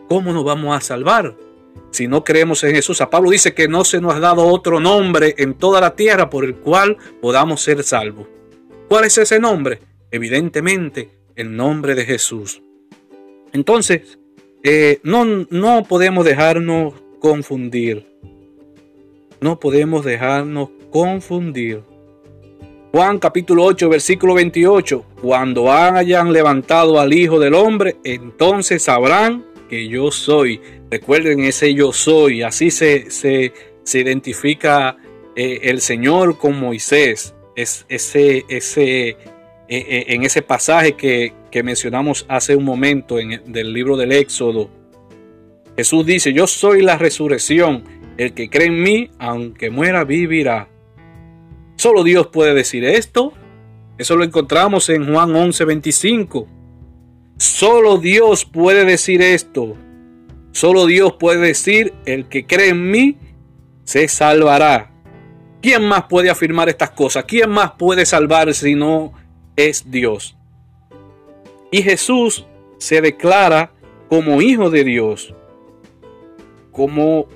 ¿Cómo 0.08 0.32
nos 0.32 0.44
vamos 0.44 0.76
a 0.76 0.80
salvar 0.80 1.36
si 1.90 2.08
no 2.08 2.24
creemos 2.24 2.62
en 2.64 2.74
Jesús? 2.74 3.00
A 3.00 3.10
Pablo 3.10 3.30
dice 3.30 3.54
que 3.54 3.68
no 3.68 3.84
se 3.84 4.00
nos 4.00 4.14
ha 4.14 4.20
dado 4.20 4.46
otro 4.46 4.80
nombre 4.80 5.34
en 5.38 5.54
toda 5.54 5.80
la 5.80 5.94
tierra 5.94 6.30
por 6.30 6.44
el 6.44 6.56
cual 6.56 6.96
podamos 7.20 7.60
ser 7.60 7.82
salvos. 7.82 8.26
¿Cuál 8.88 9.04
es 9.04 9.18
ese 9.18 9.40
nombre? 9.40 9.80
Evidentemente, 10.10 11.10
el 11.34 11.56
nombre 11.56 11.94
de 11.94 12.04
Jesús. 12.04 12.62
Entonces, 13.52 14.18
eh, 14.62 15.00
no, 15.02 15.24
no 15.24 15.84
podemos 15.84 16.24
dejarnos 16.24 16.94
confundir. 17.18 18.06
No 19.40 19.58
podemos 19.58 20.04
dejarnos 20.04 20.70
confundir. 20.90 21.82
Juan 22.96 23.18
capítulo 23.18 23.64
8, 23.64 23.90
versículo 23.90 24.32
28. 24.32 25.04
Cuando 25.20 25.70
hayan 25.70 26.32
levantado 26.32 26.98
al 26.98 27.12
Hijo 27.12 27.38
del 27.38 27.52
Hombre, 27.52 27.96
entonces 28.04 28.84
sabrán 28.84 29.44
que 29.68 29.86
yo 29.86 30.10
soy. 30.10 30.62
Recuerden 30.90 31.40
ese 31.40 31.74
yo 31.74 31.92
soy. 31.92 32.40
Así 32.40 32.70
se, 32.70 33.10
se, 33.10 33.52
identifica 33.92 34.96
eh, 35.36 35.60
el 35.64 35.82
Señor 35.82 36.38
con 36.38 36.58
Moisés. 36.58 37.34
Es 37.54 37.84
ese, 37.90 38.46
ese, 38.48 39.08
eh, 39.08 39.16
eh, 39.68 40.04
en 40.08 40.22
ese 40.22 40.40
pasaje 40.40 40.94
que, 40.94 41.34
que, 41.50 41.62
mencionamos 41.62 42.24
hace 42.30 42.56
un 42.56 42.64
momento 42.64 43.18
en, 43.18 43.42
del 43.44 43.74
libro 43.74 43.98
del 43.98 44.12
Éxodo. 44.12 44.70
Jesús 45.76 46.06
dice, 46.06 46.32
yo 46.32 46.46
soy 46.46 46.80
la 46.80 46.96
resurrección. 46.96 47.84
El 48.16 48.32
que 48.32 48.48
cree 48.48 48.68
en 48.68 48.82
mí, 48.82 49.10
aunque 49.18 49.68
muera, 49.68 50.04
vivirá. 50.04 50.70
Solo 51.76 52.02
Dios 52.04 52.28
puede 52.28 52.54
decir 52.54 52.84
esto. 52.84 53.32
Eso 53.98 54.16
lo 54.16 54.24
encontramos 54.24 54.88
en 54.88 55.12
Juan 55.12 55.34
11:25. 55.34 56.46
Solo 57.38 57.98
Dios 57.98 58.44
puede 58.44 58.84
decir 58.84 59.22
esto. 59.22 59.76
Solo 60.52 60.86
Dios 60.86 61.14
puede 61.18 61.38
decir, 61.38 61.92
el 62.06 62.28
que 62.28 62.46
cree 62.46 62.70
en 62.70 62.90
mí, 62.90 63.18
se 63.84 64.08
salvará. 64.08 64.90
¿Quién 65.60 65.84
más 65.84 66.04
puede 66.04 66.30
afirmar 66.30 66.68
estas 66.68 66.90
cosas? 66.90 67.24
¿Quién 67.24 67.50
más 67.50 67.72
puede 67.72 68.06
salvar 68.06 68.52
si 68.54 68.74
no 68.74 69.12
es 69.54 69.90
Dios? 69.90 70.36
Y 71.70 71.82
Jesús 71.82 72.46
se 72.78 73.00
declara 73.00 73.72
como 74.08 74.40
hijo 74.40 74.70
de 74.70 74.84
Dios, 74.84 75.34
como 76.72 77.26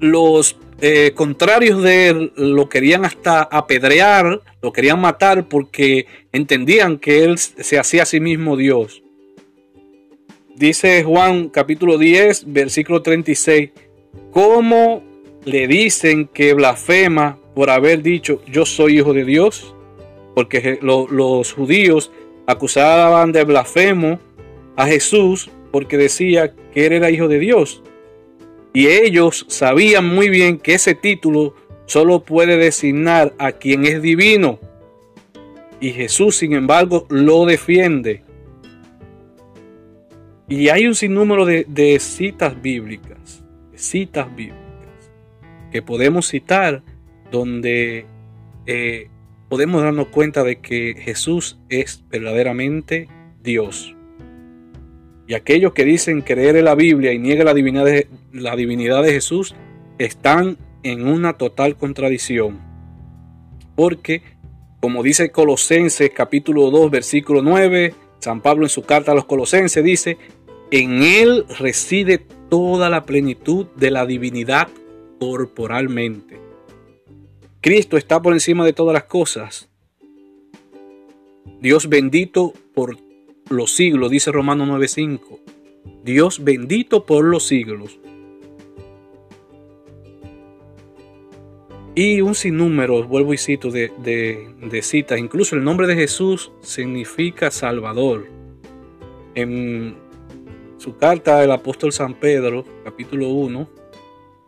los 0.00 0.56
eh, 0.80 1.12
contrarios 1.14 1.82
de 1.82 2.08
él 2.08 2.32
lo 2.36 2.68
querían 2.68 3.04
hasta 3.04 3.42
apedrear, 3.42 4.40
lo 4.60 4.72
querían 4.72 5.00
matar 5.00 5.48
porque 5.48 6.06
entendían 6.32 6.98
que 6.98 7.24
él 7.24 7.38
se 7.38 7.78
hacía 7.78 8.02
a 8.02 8.06
sí 8.06 8.20
mismo 8.20 8.56
Dios. 8.56 9.02
Dice 10.56 11.02
Juan 11.02 11.48
capítulo 11.48 11.98
10, 11.98 12.52
versículo 12.52 13.02
36, 13.02 13.70
¿cómo 14.30 15.02
le 15.44 15.66
dicen 15.66 16.28
que 16.28 16.54
blasfema 16.54 17.38
por 17.54 17.70
haber 17.70 18.02
dicho 18.02 18.40
yo 18.46 18.64
soy 18.64 18.98
hijo 18.98 19.12
de 19.12 19.24
Dios? 19.24 19.74
Porque 20.34 20.78
los 20.80 21.52
judíos 21.52 22.10
acusaban 22.46 23.32
de 23.32 23.44
blasfemo 23.44 24.18
a 24.76 24.86
Jesús 24.86 25.50
porque 25.70 25.96
decía 25.96 26.52
que 26.72 26.86
él 26.86 26.92
era 26.92 27.10
hijo 27.10 27.28
de 27.28 27.38
Dios. 27.38 27.82
Y 28.76 28.88
ellos 28.88 29.46
sabían 29.48 30.04
muy 30.04 30.28
bien 30.28 30.58
que 30.58 30.74
ese 30.74 30.96
título 30.96 31.54
solo 31.86 32.24
puede 32.24 32.56
designar 32.56 33.32
a 33.38 33.52
quien 33.52 33.86
es 33.86 34.02
divino. 34.02 34.58
Y 35.80 35.92
Jesús, 35.92 36.36
sin 36.36 36.54
embargo, 36.54 37.06
lo 37.08 37.46
defiende. 37.46 38.24
Y 40.48 40.70
hay 40.70 40.88
un 40.88 40.96
sinnúmero 40.96 41.46
de, 41.46 41.98
citas 42.00 42.60
bíblicas, 42.60 43.44
citas 43.76 44.34
bíblicas, 44.34 45.12
que 45.70 45.80
podemos 45.80 46.26
citar 46.26 46.82
donde 47.30 48.06
eh, 48.66 49.08
podemos 49.48 49.82
darnos 49.84 50.08
cuenta 50.08 50.42
de 50.42 50.56
que 50.56 50.96
Jesús 50.98 51.60
es 51.68 52.02
verdaderamente 52.10 53.08
Dios. 53.40 53.94
Y 55.26 55.34
aquellos 55.34 55.72
que 55.72 55.84
dicen 55.84 56.20
creer 56.20 56.56
en 56.56 56.66
la 56.66 56.74
Biblia 56.74 57.12
y 57.12 57.18
niegan 57.18 57.46
la 57.46 57.54
divinidad 58.56 59.02
de, 59.02 59.12
Jesús 59.12 59.54
están 59.98 60.58
en 60.82 61.08
una 61.08 61.34
total 61.34 61.76
contradicción. 61.76 62.60
Porque, 63.74 64.22
como 64.80 65.02
dice 65.02 65.30
Colosenses 65.30 66.10
capítulo 66.14 66.70
2, 66.70 66.90
versículo 66.90 67.40
9, 67.42 67.94
San 68.18 68.42
Pablo 68.42 68.66
en 68.66 68.70
su 68.70 68.82
carta 68.82 69.12
a 69.12 69.14
los 69.14 69.24
Colosenses 69.24 69.82
dice, 69.82 70.18
en 70.70 71.02
Él 71.02 71.46
reside 71.58 72.18
toda 72.50 72.90
la 72.90 73.04
plenitud 73.04 73.66
de 73.76 73.90
la 73.90 74.04
divinidad 74.04 74.68
corporalmente. 75.18 76.38
Cristo 77.60 77.96
está 77.96 78.20
por 78.20 78.34
encima 78.34 78.64
de 78.66 78.74
todas 78.74 78.92
las 78.92 79.04
cosas. 79.04 79.70
Dios 81.60 81.88
bendito 81.88 82.52
por 82.74 82.98
los 83.50 83.72
siglos, 83.72 84.10
dice 84.10 84.32
Romano 84.32 84.66
9:5. 84.66 85.40
Dios 86.02 86.42
bendito 86.44 87.06
por 87.06 87.24
los 87.24 87.46
siglos. 87.46 87.98
Y 91.94 92.20
un 92.22 92.34
sinnúmero, 92.34 93.04
vuelvo 93.04 93.34
y 93.34 93.38
cito, 93.38 93.70
de, 93.70 93.92
de, 94.02 94.82
citas. 94.82 95.18
Incluso 95.18 95.54
el 95.54 95.62
nombre 95.62 95.86
de 95.86 95.94
Jesús 95.94 96.50
significa 96.60 97.52
Salvador. 97.52 98.26
En 99.36 99.94
su 100.78 100.96
carta 100.96 101.42
el 101.44 101.52
apóstol 101.52 101.92
San 101.92 102.14
Pedro, 102.14 102.64
capítulo 102.82 103.28
1, 103.28 103.68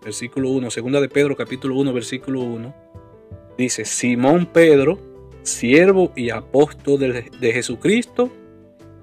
versículo 0.03 0.51
1, 0.51 0.71
segunda 0.71 1.01
de 1.01 1.09
Pedro, 1.09 1.37
capítulo 1.37 1.77
1, 1.77 1.93
versículo 1.93 2.41
1, 2.41 2.75
dice, 3.57 3.85
Simón 3.85 4.47
Pedro, 4.47 4.99
siervo 5.43 6.13
y 6.17 6.31
apóstol 6.31 7.31
de 7.41 7.53
Jesucristo, 7.53 8.31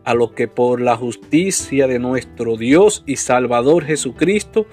a 0.03 0.13
lo 0.13 0.33
que 0.33 0.47
por 0.47 0.81
la 0.81 0.97
justicia 0.97 1.87
de 1.87 1.99
nuestro 1.99 2.57
Dios 2.57 3.03
y 3.05 3.15
Salvador 3.15 3.85
Jesucristo 3.85 4.65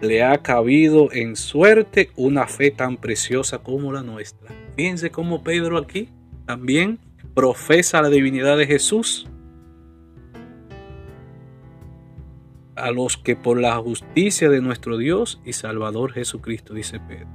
le 0.00 0.22
ha 0.22 0.42
cabido 0.42 1.12
en 1.12 1.36
suerte 1.36 2.10
una 2.16 2.46
fe 2.46 2.70
tan 2.70 2.96
preciosa 2.96 3.58
como 3.58 3.92
la 3.92 4.02
nuestra. 4.02 4.50
Fíjense 4.76 5.10
cómo 5.10 5.42
Pedro 5.42 5.76
aquí 5.76 6.08
también 6.46 6.98
profesa 7.34 8.00
la 8.00 8.08
divinidad 8.08 8.56
de 8.56 8.66
Jesús. 8.66 9.26
A 12.76 12.92
los 12.92 13.16
que 13.16 13.34
por 13.34 13.60
la 13.60 13.76
justicia 13.78 14.48
de 14.48 14.60
nuestro 14.60 14.96
Dios 14.96 15.40
y 15.44 15.52
Salvador 15.52 16.12
Jesucristo, 16.12 16.74
dice 16.74 17.00
Pedro. 17.00 17.28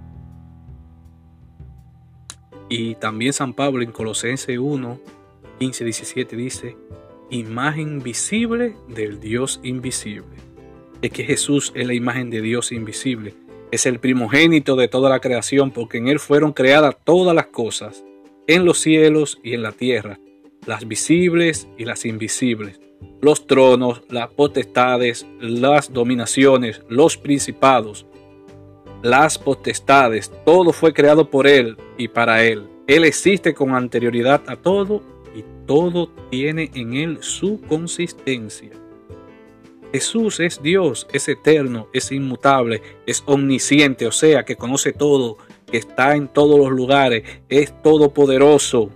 Y 2.69 2.95
también 2.95 3.33
San 3.33 3.53
Pablo 3.53 3.83
en 3.83 3.91
Colosenses 3.91 4.57
1, 4.57 4.99
15, 5.59 5.83
17 5.83 6.35
dice, 6.37 6.77
imagen 7.29 8.01
visible 8.01 8.75
del 8.87 9.19
Dios 9.19 9.59
invisible. 9.63 10.37
Es 11.01 11.11
que 11.11 11.23
Jesús 11.23 11.71
es 11.75 11.85
la 11.87 11.93
imagen 11.93 12.29
de 12.29 12.41
Dios 12.41 12.71
invisible. 12.71 13.33
Es 13.71 13.85
el 13.85 13.99
primogénito 13.99 14.75
de 14.75 14.87
toda 14.87 15.09
la 15.09 15.19
creación 15.19 15.71
porque 15.71 15.97
en 15.97 16.07
Él 16.07 16.19
fueron 16.19 16.53
creadas 16.53 16.95
todas 17.03 17.35
las 17.35 17.47
cosas, 17.47 18.03
en 18.47 18.65
los 18.65 18.79
cielos 18.79 19.39
y 19.43 19.53
en 19.53 19.63
la 19.63 19.71
tierra, 19.71 20.19
las 20.65 20.87
visibles 20.87 21.67
y 21.77 21.85
las 21.85 22.05
invisibles, 22.05 22.79
los 23.21 23.47
tronos, 23.47 24.03
las 24.09 24.29
potestades, 24.29 25.25
las 25.39 25.91
dominaciones, 25.91 26.81
los 26.87 27.17
principados. 27.17 28.05
las 29.01 29.37
potestades, 29.37 30.31
todo 30.45 30.71
fue 30.71 30.93
creado 30.93 31.29
por 31.29 31.45
Él 31.45 31.75
y 31.97 32.07
para 32.07 32.45
Él. 32.45 32.63
Él 32.87 33.03
existe 33.03 33.53
con 33.53 33.75
anterioridad 33.75 34.41
a 34.47 34.55
todo 34.55 35.01
todo 35.65 36.09
tiene 36.29 36.71
en 36.73 36.93
Él 36.93 37.17
su 37.21 37.61
consistencia. 37.61 38.71
Jesús 39.93 40.39
es 40.39 40.61
Dios, 40.63 41.07
es 41.13 41.27
eterno, 41.27 41.87
es 41.93 42.11
inmutable, 42.11 42.81
es 43.05 43.21
omnisciente, 43.27 44.07
o 44.07 44.11
sea, 44.11 44.43
que 44.43 44.55
conoce 44.55 44.91
todo, 44.91 45.37
que 45.69 45.77
está 45.77 46.15
en 46.15 46.27
todos 46.27 46.57
los 46.59 46.71
lugares, 46.71 47.23
es 47.47 47.79
todopoderoso. 47.83 48.89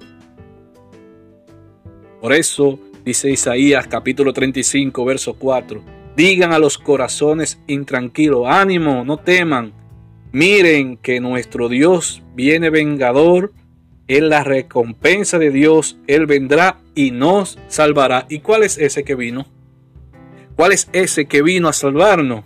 Por 2.19 2.33
eso 2.33 2.79
dice 3.05 3.29
Isaías 3.29 3.85
capítulo 3.87 4.33
35, 4.33 5.05
verso 5.05 5.35
4, 5.35 5.81
digan 6.15 6.51
a 6.51 6.57
los 6.57 6.79
corazones 6.79 7.59
intranquilos, 7.67 8.47
ánimo, 8.47 9.05
no 9.05 9.17
teman, 9.17 9.73
miren 10.31 10.97
que 10.97 11.19
nuestro 11.19 11.69
Dios 11.69 12.23
viene 12.33 12.71
vengador, 12.71 13.53
es 14.07 14.21
la 14.21 14.43
recompensa 14.43 15.37
de 15.37 15.51
Dios, 15.51 15.97
Él 16.07 16.25
vendrá 16.25 16.79
y 16.95 17.11
nos 17.11 17.59
salvará. 17.67 18.25
¿Y 18.29 18.39
cuál 18.39 18.63
es 18.63 18.77
ese 18.77 19.03
que 19.03 19.15
vino? 19.15 19.45
¿Cuál 20.55 20.71
es 20.71 20.89
ese 20.93 21.25
que 21.25 21.41
vino 21.41 21.67
a 21.67 21.73
salvarnos? 21.73 22.43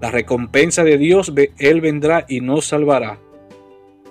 La 0.00 0.10
recompensa 0.10 0.84
de 0.84 0.98
Dios, 0.98 1.32
Él 1.58 1.80
vendrá 1.80 2.24
y 2.28 2.40
nos 2.40 2.66
salvará. 2.66 3.18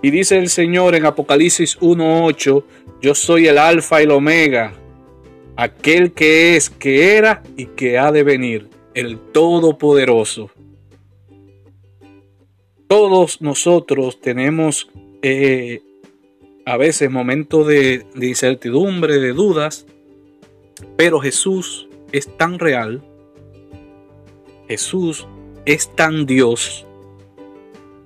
Y 0.01 0.11
dice 0.11 0.37
el 0.37 0.49
Señor 0.49 0.95
en 0.95 1.05
Apocalipsis 1.05 1.79
1.8, 1.79 2.63
yo 3.01 3.15
soy 3.15 3.47
el 3.47 3.57
alfa 3.57 3.99
y 3.99 4.03
el 4.03 4.11
omega, 4.11 4.73
aquel 5.55 6.11
que 6.13 6.55
es, 6.55 6.69
que 6.69 7.17
era 7.17 7.43
y 7.57 7.65
que 7.65 7.97
ha 7.97 8.11
de 8.11 8.23
venir, 8.23 8.69
el 8.93 9.17
Todopoderoso. 9.17 10.51
Todos 12.87 13.41
nosotros 13.41 14.21
tenemos 14.21 14.89
eh, 15.21 15.81
a 16.65 16.77
veces 16.77 17.09
momentos 17.09 17.67
de, 17.67 18.05
de 18.13 18.27
incertidumbre, 18.27 19.19
de 19.19 19.33
dudas, 19.33 19.85
pero 20.97 21.19
Jesús 21.19 21.87
es 22.11 22.35
tan 22.37 22.59
real, 22.59 23.03
Jesús 24.67 25.27
es 25.65 25.95
tan 25.95 26.25
Dios 26.25 26.85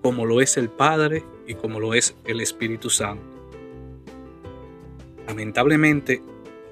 como 0.02 0.26
lo 0.26 0.42
es 0.42 0.58
el 0.58 0.70
Padre 0.70 1.24
y 1.48 1.56
como 1.56 1.80
lo 1.80 1.94
es 1.94 2.16
el 2.26 2.42
Espíritu 2.42 2.90
Santo. 2.90 3.24
Lamentablemente, 5.28 6.22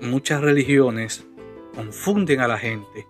muchas 0.02 0.41
religiones 0.41 1.26
confunden 1.76 2.41
a 2.41 2.48
la 2.48 2.58
gente 2.58 3.08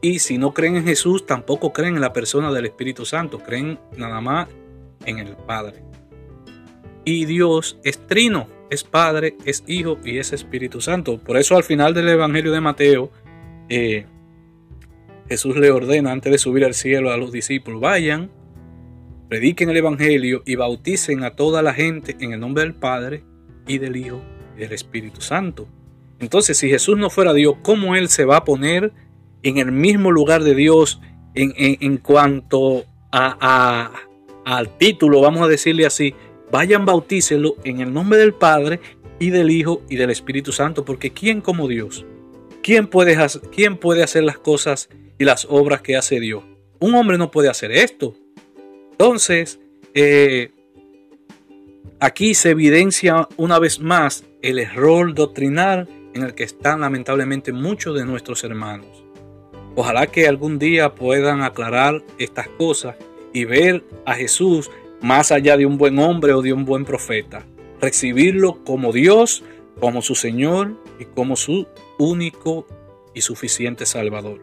y 0.00 0.20
si 0.20 0.38
no 0.38 0.54
creen 0.54 0.76
en 0.76 0.84
Jesús, 0.84 1.26
tampoco 1.26 1.72
creen 1.72 1.96
en 1.96 2.00
la 2.00 2.12
persona 2.12 2.52
del 2.52 2.66
Espíritu 2.66 3.04
Santo, 3.04 3.40
creen 3.40 3.78
nada 3.96 4.20
más 4.20 4.48
en 5.04 5.18
el 5.18 5.36
Padre. 5.36 5.82
Y 7.08 7.24
Dios 7.24 7.78
es 7.84 8.04
trino, 8.08 8.48
es 8.68 8.82
Padre, 8.82 9.36
es 9.44 9.62
Hijo 9.68 9.96
y 10.04 10.18
es 10.18 10.32
Espíritu 10.32 10.80
Santo. 10.80 11.18
Por 11.18 11.36
eso 11.36 11.56
al 11.56 11.62
final 11.62 11.94
del 11.94 12.08
Evangelio 12.08 12.50
de 12.50 12.60
Mateo, 12.60 13.12
eh, 13.68 14.06
Jesús 15.28 15.56
le 15.56 15.70
ordena 15.70 16.10
antes 16.10 16.32
de 16.32 16.38
subir 16.38 16.64
al 16.64 16.74
cielo 16.74 17.12
a 17.12 17.16
los 17.16 17.30
discípulos, 17.30 17.80
vayan, 17.80 18.28
prediquen 19.28 19.70
el 19.70 19.76
Evangelio 19.76 20.42
y 20.44 20.56
bauticen 20.56 21.22
a 21.22 21.36
toda 21.36 21.62
la 21.62 21.74
gente 21.74 22.16
en 22.18 22.32
el 22.32 22.40
nombre 22.40 22.64
del 22.64 22.74
Padre 22.74 23.22
y 23.68 23.78
del 23.78 23.94
Hijo 23.94 24.20
y 24.56 24.62
del 24.62 24.72
Espíritu 24.72 25.20
Santo. 25.20 25.68
Entonces, 26.18 26.58
si 26.58 26.68
Jesús 26.68 26.98
no 26.98 27.08
fuera 27.08 27.32
Dios, 27.32 27.54
¿cómo 27.62 27.94
Él 27.94 28.08
se 28.08 28.24
va 28.24 28.38
a 28.38 28.44
poner 28.44 28.92
en 29.44 29.58
el 29.58 29.70
mismo 29.70 30.10
lugar 30.10 30.42
de 30.42 30.56
Dios 30.56 31.00
en, 31.34 31.98
cuanto 31.98 32.84
a, 33.12 33.92
al 34.44 34.78
título, 34.78 35.20
vamos 35.20 35.42
a 35.42 35.48
decirle 35.48 35.86
así, 35.86 36.14
vayan 36.50 36.84
bautícenlo 36.84 37.56
en 37.64 37.80
el 37.80 37.92
nombre 37.92 38.18
del 38.18 38.34
Padre 38.34 38.80
y 39.18 39.30
del 39.30 39.50
Hijo 39.50 39.82
y 39.88 39.96
del 39.96 40.10
Espíritu 40.10 40.52
Santo, 40.52 40.84
porque 40.84 41.10
¿quién 41.10 41.40
como 41.40 41.68
Dios? 41.68 42.04
¿Quién 42.62 42.88
puede, 42.88 43.16
¿Quién 43.54 43.76
puede 43.76 44.02
hacer 44.02 44.24
las 44.24 44.38
cosas 44.38 44.88
y 45.18 45.24
las 45.24 45.46
obras 45.48 45.82
que 45.82 45.96
hace 45.96 46.20
Dios? 46.20 46.44
Un 46.80 46.94
hombre 46.94 47.16
no 47.16 47.30
puede 47.30 47.48
hacer 47.48 47.72
esto. 47.72 48.14
Entonces, 48.92 49.60
eh, 49.94 50.50
aquí 52.00 52.34
se 52.34 52.50
evidencia 52.50 53.28
una 53.36 53.58
vez 53.58 53.80
más 53.80 54.24
el 54.42 54.58
error 54.58 55.14
doctrinal 55.14 55.88
en 56.14 56.22
el 56.22 56.34
que 56.34 56.44
están 56.44 56.80
lamentablemente 56.80 57.52
muchos 57.52 57.96
de 57.96 58.04
nuestros 58.04 58.42
hermanos. 58.44 59.04
Ojalá 59.74 60.06
que 60.06 60.26
algún 60.26 60.58
día 60.58 60.94
puedan 60.94 61.42
aclarar 61.42 62.02
estas 62.18 62.48
cosas 62.48 62.96
y 63.34 63.44
ver 63.44 63.84
a 64.06 64.14
Jesús 64.14 64.70
más 65.06 65.30
allá 65.30 65.56
de 65.56 65.66
un 65.66 65.78
buen 65.78 66.00
hombre 66.00 66.32
o 66.32 66.42
de 66.42 66.52
un 66.52 66.64
buen 66.64 66.84
profeta. 66.84 67.46
Recibirlo 67.80 68.64
como 68.64 68.92
Dios, 68.92 69.44
como 69.78 70.02
su 70.02 70.16
Señor 70.16 70.82
y 70.98 71.04
como 71.04 71.36
su 71.36 71.68
único 71.96 72.66
y 73.14 73.20
suficiente 73.20 73.86
Salvador. 73.86 74.40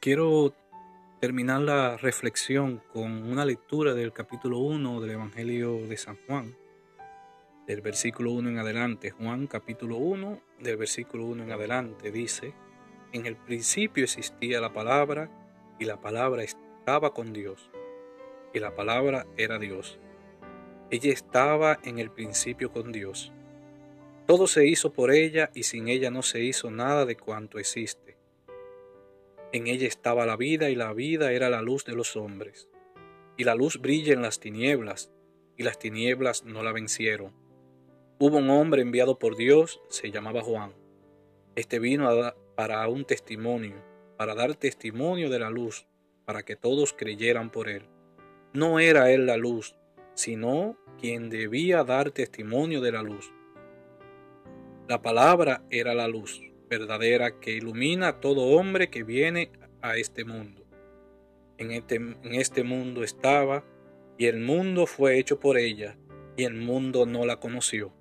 Quiero 0.00 0.52
terminar 1.20 1.60
la 1.60 1.96
reflexión 1.96 2.82
con 2.92 3.22
una 3.22 3.44
lectura 3.44 3.94
del 3.94 4.12
capítulo 4.12 4.58
1 4.58 5.00
del 5.00 5.10
Evangelio 5.12 5.86
de 5.86 5.96
San 5.96 6.18
Juan 6.26 6.56
del 7.66 7.80
versículo 7.80 8.32
1 8.32 8.48
en 8.48 8.58
adelante, 8.58 9.10
Juan 9.10 9.46
capítulo 9.48 9.96
1, 9.96 10.40
del 10.60 10.76
versículo 10.76 11.24
1 11.26 11.44
en 11.44 11.52
adelante, 11.52 12.10
dice, 12.10 12.54
en 13.12 13.26
el 13.26 13.36
principio 13.36 14.04
existía 14.04 14.60
la 14.60 14.72
palabra 14.72 15.30
y 15.78 15.84
la 15.84 16.00
palabra 16.00 16.42
estaba 16.42 17.12
con 17.12 17.32
Dios 17.32 17.70
y 18.52 18.58
la 18.58 18.74
palabra 18.74 19.26
era 19.36 19.58
Dios. 19.58 19.98
Ella 20.90 21.12
estaba 21.12 21.78
en 21.82 21.98
el 21.98 22.10
principio 22.10 22.70
con 22.70 22.92
Dios. 22.92 23.32
Todo 24.26 24.46
se 24.46 24.66
hizo 24.66 24.92
por 24.92 25.12
ella 25.12 25.50
y 25.54 25.64
sin 25.64 25.88
ella 25.88 26.10
no 26.10 26.22
se 26.22 26.40
hizo 26.40 26.70
nada 26.70 27.06
de 27.06 27.16
cuanto 27.16 27.58
existe. 27.58 28.16
En 29.52 29.66
ella 29.66 29.86
estaba 29.86 30.26
la 30.26 30.36
vida 30.36 30.70
y 30.70 30.74
la 30.74 30.92
vida 30.92 31.32
era 31.32 31.50
la 31.50 31.62
luz 31.62 31.84
de 31.84 31.94
los 31.94 32.16
hombres. 32.16 32.68
Y 33.36 33.44
la 33.44 33.54
luz 33.54 33.80
brilla 33.80 34.12
en 34.12 34.22
las 34.22 34.40
tinieblas 34.40 35.10
y 35.56 35.62
las 35.62 35.78
tinieblas 35.78 36.44
no 36.44 36.62
la 36.62 36.72
vencieron. 36.72 37.32
Hubo 38.18 38.38
un 38.38 38.48
hombre 38.48 38.80
enviado 38.80 39.18
por 39.18 39.36
Dios, 39.36 39.82
se 39.88 40.10
llamaba 40.10 40.40
Juan. 40.40 40.72
Este 41.54 41.78
vino 41.78 42.08
para 42.54 42.88
un 42.88 43.04
testimonio, 43.04 43.74
para 44.16 44.34
dar 44.34 44.54
testimonio 44.54 45.28
de 45.28 45.38
la 45.38 45.50
luz, 45.50 45.86
para 46.24 46.42
que 46.42 46.56
todos 46.56 46.94
creyeran 46.94 47.50
por 47.50 47.68
él. 47.68 47.82
No 48.54 48.80
era 48.80 49.12
él 49.12 49.26
la 49.26 49.36
luz, 49.36 49.76
sino 50.14 50.78
quien 50.98 51.28
debía 51.28 51.84
dar 51.84 52.10
testimonio 52.10 52.80
de 52.80 52.92
la 52.92 53.02
luz. 53.02 53.30
La 54.88 55.02
palabra 55.02 55.62
era 55.68 55.92
la 55.92 56.08
luz 56.08 56.40
verdadera 56.70 57.38
que 57.38 57.52
ilumina 57.52 58.08
a 58.08 58.20
todo 58.20 58.56
hombre 58.56 58.88
que 58.88 59.02
viene 59.02 59.50
a 59.82 59.98
este 59.98 60.24
mundo. 60.24 60.64
En 61.58 61.70
este, 61.70 61.96
en 61.96 62.34
este 62.34 62.64
mundo 62.64 63.02
estaba, 63.04 63.62
y 64.16 64.24
el 64.24 64.40
mundo 64.40 64.86
fue 64.86 65.18
hecho 65.18 65.38
por 65.38 65.58
ella, 65.58 65.98
y 66.36 66.44
el 66.44 66.54
mundo 66.54 67.04
no 67.04 67.26
la 67.26 67.40
conoció. 67.40 67.92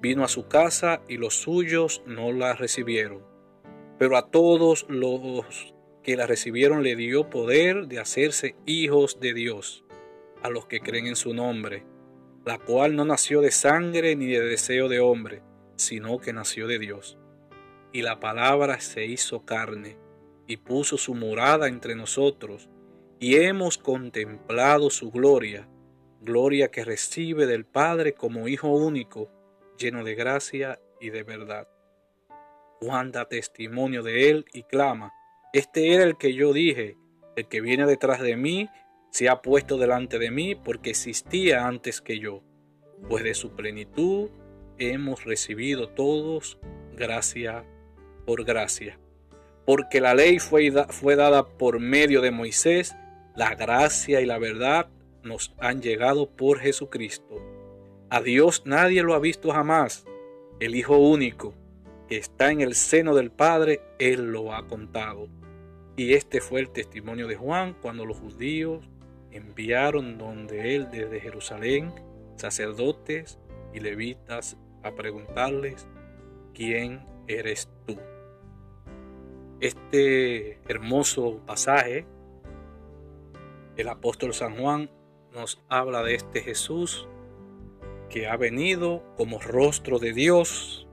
Vino 0.00 0.24
a 0.24 0.28
su 0.28 0.48
casa 0.48 1.02
y 1.08 1.16
los 1.16 1.34
suyos 1.34 2.02
no 2.06 2.32
la 2.32 2.54
recibieron. 2.54 3.22
Pero 3.98 4.16
a 4.16 4.30
todos 4.30 4.86
los 4.88 5.74
que 6.02 6.16
la 6.16 6.26
recibieron 6.26 6.82
le 6.82 6.96
dio 6.96 7.30
poder 7.30 7.86
de 7.86 7.98
hacerse 7.98 8.54
hijos 8.66 9.18
de 9.20 9.32
Dios, 9.32 9.84
a 10.42 10.50
los 10.50 10.66
que 10.66 10.80
creen 10.80 11.06
en 11.06 11.16
su 11.16 11.32
nombre, 11.32 11.84
la 12.44 12.58
cual 12.58 12.94
no 12.94 13.04
nació 13.06 13.40
de 13.40 13.50
sangre 13.50 14.14
ni 14.14 14.26
de 14.26 14.40
deseo 14.40 14.88
de 14.88 15.00
hombre, 15.00 15.42
sino 15.76 16.18
que 16.18 16.34
nació 16.34 16.66
de 16.66 16.78
Dios. 16.78 17.18
Y 17.92 18.02
la 18.02 18.20
palabra 18.20 18.80
se 18.80 19.06
hizo 19.06 19.46
carne 19.46 19.96
y 20.46 20.58
puso 20.58 20.98
su 20.98 21.14
morada 21.14 21.68
entre 21.68 21.94
nosotros, 21.94 22.68
y 23.18 23.36
hemos 23.36 23.78
contemplado 23.78 24.90
su 24.90 25.10
gloria, 25.10 25.66
gloria 26.20 26.70
que 26.70 26.84
recibe 26.84 27.46
del 27.46 27.64
Padre 27.64 28.12
como 28.12 28.48
Hijo 28.48 28.68
único, 28.68 29.30
lleno 29.78 30.04
de 30.04 30.14
gracia 30.14 30.80
y 31.00 31.10
de 31.10 31.22
verdad. 31.22 31.68
Juan 32.80 33.12
da 33.12 33.26
testimonio 33.26 34.02
de 34.02 34.30
él 34.30 34.44
y 34.52 34.64
clama, 34.64 35.12
este 35.52 35.94
era 35.94 36.04
el 36.04 36.16
que 36.16 36.34
yo 36.34 36.52
dije, 36.52 36.96
el 37.36 37.48
que 37.48 37.60
viene 37.60 37.86
detrás 37.86 38.20
de 38.20 38.36
mí 38.36 38.68
se 39.10 39.28
ha 39.28 39.42
puesto 39.42 39.78
delante 39.78 40.18
de 40.18 40.30
mí 40.30 40.54
porque 40.54 40.90
existía 40.90 41.66
antes 41.66 42.00
que 42.00 42.18
yo, 42.18 42.42
pues 43.08 43.24
de 43.24 43.34
su 43.34 43.54
plenitud 43.54 44.30
hemos 44.78 45.24
recibido 45.24 45.88
todos 45.88 46.58
gracia 46.96 47.64
por 48.26 48.44
gracia. 48.44 48.98
Porque 49.66 50.00
la 50.00 50.14
ley 50.14 50.38
fue, 50.38 50.70
fue 50.88 51.16
dada 51.16 51.46
por 51.46 51.80
medio 51.80 52.20
de 52.20 52.30
Moisés, 52.30 52.94
la 53.36 53.54
gracia 53.54 54.20
y 54.20 54.26
la 54.26 54.38
verdad 54.38 54.88
nos 55.22 55.54
han 55.58 55.80
llegado 55.80 56.30
por 56.30 56.58
Jesucristo. 56.58 57.40
A 58.14 58.20
Dios 58.20 58.62
nadie 58.64 59.02
lo 59.02 59.14
ha 59.14 59.18
visto 59.18 59.50
jamás. 59.50 60.06
el 60.60 60.76
Hijo 60.76 60.98
único, 60.98 61.52
que 62.06 62.16
está 62.16 62.52
en 62.52 62.60
el 62.60 62.76
seno 62.76 63.12
del 63.12 63.32
Padre, 63.32 63.80
Él 63.98 64.30
lo 64.30 64.54
ha 64.54 64.68
contado. 64.68 65.26
Y 65.96 66.12
este 66.12 66.40
fue 66.40 66.60
el 66.60 66.70
testimonio 66.70 67.26
de 67.26 67.34
Juan 67.34 67.74
cuando 67.82 68.06
los 68.06 68.16
judíos 68.20 68.88
enviaron 69.32 70.16
donde 70.16 70.76
él 70.76 70.90
desde 70.92 71.18
Jerusalén 71.18 71.92
sacerdotes 72.36 73.40
y 73.72 73.80
levitas 73.80 74.56
a 74.84 74.92
preguntarles, 74.92 75.88
¿quién 76.54 77.04
eres 77.26 77.68
tú? 77.84 77.96
Este 79.58 80.60
hermoso 80.68 81.40
pasaje, 81.46 82.06
el 83.76 83.88
apóstol 83.88 84.32
San 84.34 84.56
Juan 84.56 84.88
nos 85.32 85.60
habla 85.68 86.04
de 86.04 86.14
este 86.14 86.42
Jesús 86.42 87.08
que 88.08 88.26
ha 88.26 88.36
venido 88.36 89.02
como 89.16 89.38
rostro 89.40 89.98
de 89.98 90.12
Dios 90.12 90.86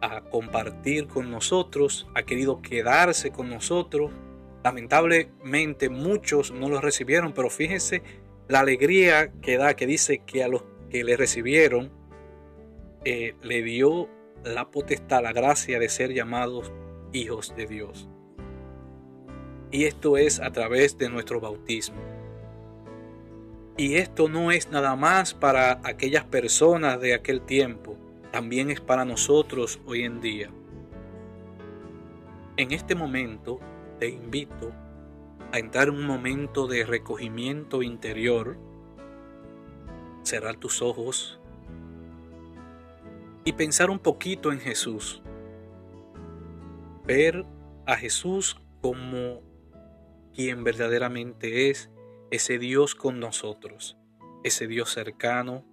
a 0.00 0.20
compartir 0.22 1.06
con 1.06 1.30
nosotros, 1.30 2.08
ha 2.14 2.24
querido 2.24 2.60
quedarse 2.60 3.30
con 3.30 3.48
nosotros. 3.48 4.10
Lamentablemente 4.64 5.88
muchos 5.88 6.50
no 6.52 6.68
lo 6.68 6.80
recibieron, 6.80 7.32
pero 7.32 7.50
fíjense 7.50 8.02
la 8.48 8.60
alegría 8.60 9.32
que 9.40 9.56
da, 9.56 9.74
que 9.74 9.86
dice 9.86 10.22
que 10.26 10.42
a 10.42 10.48
los 10.48 10.64
que 10.90 11.04
le 11.04 11.16
recibieron 11.16 11.90
eh, 13.04 13.34
le 13.42 13.62
dio 13.62 14.08
la 14.44 14.70
potestad, 14.70 15.22
la 15.22 15.32
gracia 15.32 15.78
de 15.78 15.88
ser 15.88 16.12
llamados 16.12 16.72
hijos 17.12 17.54
de 17.56 17.66
Dios. 17.66 18.08
Y 19.70 19.84
esto 19.84 20.16
es 20.16 20.40
a 20.40 20.50
través 20.52 20.98
de 20.98 21.08
nuestro 21.08 21.40
bautismo. 21.40 22.11
Y 23.76 23.94
esto 23.94 24.28
no 24.28 24.50
es 24.50 24.70
nada 24.70 24.96
más 24.96 25.32
para 25.32 25.80
aquellas 25.84 26.24
personas 26.24 27.00
de 27.00 27.14
aquel 27.14 27.40
tiempo, 27.40 27.96
también 28.30 28.70
es 28.70 28.80
para 28.80 29.04
nosotros 29.04 29.80
hoy 29.86 30.02
en 30.02 30.20
día. 30.20 30.50
En 32.56 32.72
este 32.72 32.94
momento 32.94 33.60
te 33.98 34.08
invito 34.08 34.72
a 35.52 35.58
entrar 35.58 35.88
en 35.88 35.94
un 35.94 36.06
momento 36.06 36.66
de 36.66 36.84
recogimiento 36.84 37.82
interior, 37.82 38.58
cerrar 40.22 40.56
tus 40.56 40.82
ojos 40.82 41.40
y 43.44 43.52
pensar 43.52 43.90
un 43.90 43.98
poquito 43.98 44.52
en 44.52 44.60
Jesús. 44.60 45.22
Ver 47.06 47.46
a 47.86 47.96
Jesús 47.96 48.60
como 48.80 49.40
quien 50.34 50.62
verdaderamente 50.64 51.70
es 51.70 51.91
ese 52.32 52.58
Dios 52.58 52.94
con 52.94 53.20
nosotros, 53.20 53.98
ese 54.42 54.66
Dios 54.66 54.90
cercano, 54.90 55.64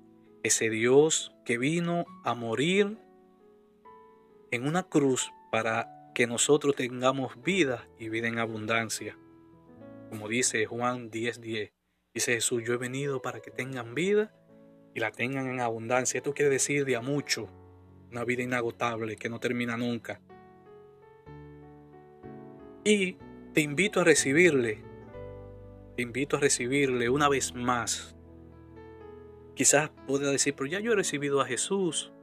ese 0.43 0.69
Dios 0.69 1.33
que 1.45 1.57
vino 1.57 2.05
a 2.25 2.35
morir 2.35 2.99
en 4.51 4.67
una 4.67 4.83
cruz 4.83 5.31
para 5.51 6.11
que 6.13 6.27
nosotros 6.27 6.75
tengamos 6.75 7.41
vida 7.41 7.87
y 7.97 8.09
vida 8.09 8.27
en 8.27 8.39
abundancia. 8.39 9.17
Como 10.09 10.27
dice 10.27 10.65
Juan 10.65 11.09
10:10, 11.09 11.71
dice 12.13 12.33
Jesús, 12.33 12.61
yo 12.65 12.73
he 12.73 12.77
venido 12.77 13.21
para 13.21 13.39
que 13.39 13.51
tengan 13.51 13.95
vida 13.95 14.35
y 14.93 14.99
la 14.99 15.11
tengan 15.11 15.47
en 15.47 15.61
abundancia. 15.61 16.17
Esto 16.17 16.33
quiere 16.33 16.51
decir 16.51 16.83
de 16.83 16.97
a 16.97 17.01
mucho, 17.01 17.47
una 18.11 18.25
vida 18.25 18.43
inagotable 18.43 19.15
que 19.15 19.29
no 19.29 19.39
termina 19.39 19.77
nunca. 19.77 20.19
Y 22.83 23.17
te 23.53 23.61
invito 23.61 24.01
a 24.01 24.03
recibirle, 24.03 24.88
invito 26.01 26.37
a 26.37 26.39
recibirle 26.39 27.09
una 27.09 27.29
vez 27.29 27.53
más. 27.53 28.15
Quizás 29.55 29.91
pueda 30.07 30.31
decir, 30.31 30.55
pero 30.55 30.67
ya 30.67 30.79
yo 30.79 30.93
he 30.93 30.95
recibido 30.95 31.41
a 31.41 31.45
Jesús, 31.45 32.13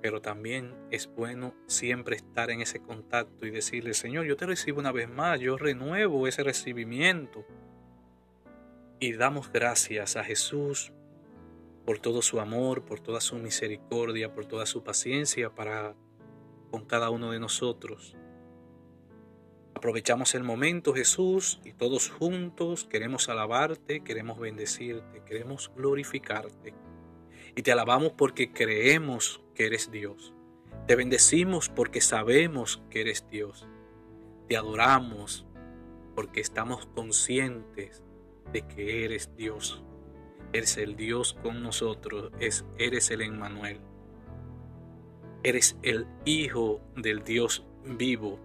pero 0.00 0.20
también 0.20 0.74
es 0.90 1.08
bueno 1.08 1.54
siempre 1.66 2.16
estar 2.16 2.50
en 2.50 2.60
ese 2.60 2.80
contacto 2.80 3.46
y 3.46 3.50
decirle, 3.50 3.94
Señor, 3.94 4.26
yo 4.26 4.36
te 4.36 4.46
recibo 4.46 4.78
una 4.78 4.92
vez 4.92 5.08
más, 5.08 5.40
yo 5.40 5.56
renuevo 5.56 6.28
ese 6.28 6.44
recibimiento. 6.44 7.44
Y 9.00 9.12
damos 9.14 9.52
gracias 9.52 10.16
a 10.16 10.24
Jesús 10.24 10.92
por 11.84 11.98
todo 11.98 12.22
su 12.22 12.40
amor, 12.40 12.84
por 12.84 13.00
toda 13.00 13.20
su 13.20 13.36
misericordia, 13.36 14.32
por 14.32 14.46
toda 14.46 14.66
su 14.66 14.82
paciencia 14.82 15.54
para 15.54 15.94
con 16.70 16.84
cada 16.84 17.10
uno 17.10 17.30
de 17.30 17.40
nosotros. 17.40 18.16
Aprovechamos 19.76 20.34
el 20.34 20.42
momento, 20.42 20.94
Jesús, 20.94 21.60
y 21.62 21.74
todos 21.74 22.08
juntos 22.08 22.86
queremos 22.86 23.28
alabarte, 23.28 24.02
queremos 24.02 24.38
bendecirte, 24.38 25.22
queremos 25.26 25.70
glorificarte. 25.76 26.72
Y 27.54 27.60
te 27.60 27.72
alabamos 27.72 28.12
porque 28.12 28.54
creemos 28.54 29.42
que 29.54 29.66
eres 29.66 29.90
Dios. 29.90 30.32
Te 30.86 30.96
bendecimos 30.96 31.68
porque 31.68 32.00
sabemos 32.00 32.82
que 32.88 33.02
eres 33.02 33.26
Dios. 33.30 33.68
Te 34.48 34.56
adoramos 34.56 35.46
porque 36.14 36.40
estamos 36.40 36.86
conscientes 36.94 38.02
de 38.54 38.66
que 38.66 39.04
eres 39.04 39.36
Dios. 39.36 39.84
Eres 40.54 40.78
el 40.78 40.96
Dios 40.96 41.36
con 41.42 41.62
nosotros, 41.62 42.32
es, 42.40 42.64
eres 42.78 43.10
el 43.10 43.20
Emmanuel. 43.20 43.82
Eres 45.42 45.76
el 45.82 46.06
Hijo 46.24 46.80
del 46.96 47.24
Dios 47.24 47.66
vivo. 47.84 48.40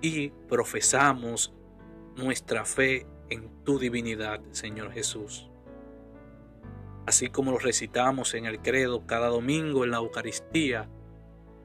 Y 0.00 0.30
profesamos 0.48 1.52
nuestra 2.16 2.64
fe 2.64 3.06
en 3.30 3.64
tu 3.64 3.78
divinidad, 3.78 4.40
Señor 4.52 4.92
Jesús 4.92 5.48
así 7.08 7.30
como 7.30 7.52
lo 7.52 7.58
recitamos 7.58 8.34
en 8.34 8.44
el 8.44 8.60
credo 8.60 9.06
cada 9.06 9.28
domingo 9.28 9.82
en 9.82 9.92
la 9.92 9.96
Eucaristía, 9.96 10.90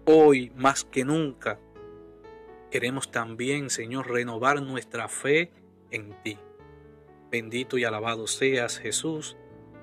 hoy 0.05 0.53
más 0.55 0.85
que 0.85 1.03
nunca 1.03 1.59
queremos 2.71 3.11
también, 3.11 3.69
Señor, 3.69 4.09
renovar 4.09 4.61
nuestra 4.61 5.09
fe 5.09 5.51
en 5.91 6.15
ti. 6.23 6.39
Bendito 7.29 7.77
y 7.77 7.83
alabado 7.83 8.25
seas, 8.25 8.79
Jesús. 8.79 9.35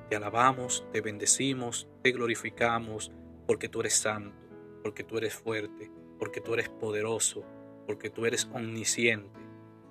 Te 0.08 0.16
alabamos, 0.16 0.86
te 0.92 1.02
bendecimos, 1.02 1.86
te 2.02 2.12
glorificamos, 2.12 3.12
porque 3.46 3.68
tú 3.68 3.80
eres 3.80 3.94
santo, 3.94 4.34
porque 4.82 5.04
tú 5.04 5.18
eres 5.18 5.34
fuerte, 5.34 5.90
porque 6.18 6.40
tú 6.40 6.54
eres 6.54 6.70
poderoso, 6.70 7.44
porque 7.90 8.08
tú 8.08 8.24
eres 8.24 8.48
omnisciente, 8.52 9.40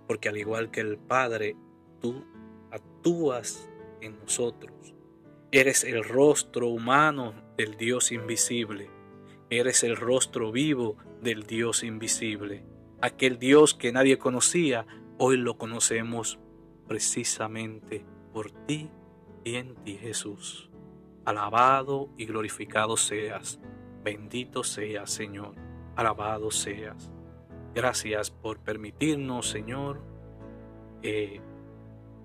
porque 0.08 0.30
al 0.30 0.38
igual 0.38 0.72
que 0.72 0.80
el 0.80 0.98
Padre, 0.98 1.58
tú 2.00 2.24
actúas 2.72 3.70
en 4.00 4.18
nosotros 4.20 4.96
Eres 5.52 5.84
el 5.84 6.06
rostro 6.06 6.70
humano 6.70 7.34
del 7.58 7.76
Dios 7.76 8.14
invisible. 8.14 8.90
Eres 9.50 9.84
el 9.84 9.98
rostro 9.98 10.54
vivo 10.54 10.96
del 11.22 11.44
Dios 11.44 11.84
invisible. 11.84 12.64
Aquel 13.02 13.38
Dios 13.38 13.74
que 13.74 13.92
nadie 13.92 14.18
conocía, 14.18 14.88
hoy 15.18 15.36
lo 15.36 15.58
conocemos 15.58 16.40
precisamente 16.88 18.06
por 18.32 18.52
ti 18.66 18.90
y 19.44 19.56
en 19.56 19.76
ti 19.84 19.98
Jesús. 19.98 20.70
Alabado 21.26 22.12
y 22.16 22.28
glorificado 22.28 22.96
seas. 22.96 23.60
Bendito 24.06 24.64
seas, 24.64 25.12
Señor. 25.12 25.56
Alabado 25.98 26.50
seas. 26.50 27.12
Gracias 27.74 28.32
por 28.32 28.60
permitirnos, 28.60 29.50
Señor, 29.50 30.02
eh, 31.04 31.40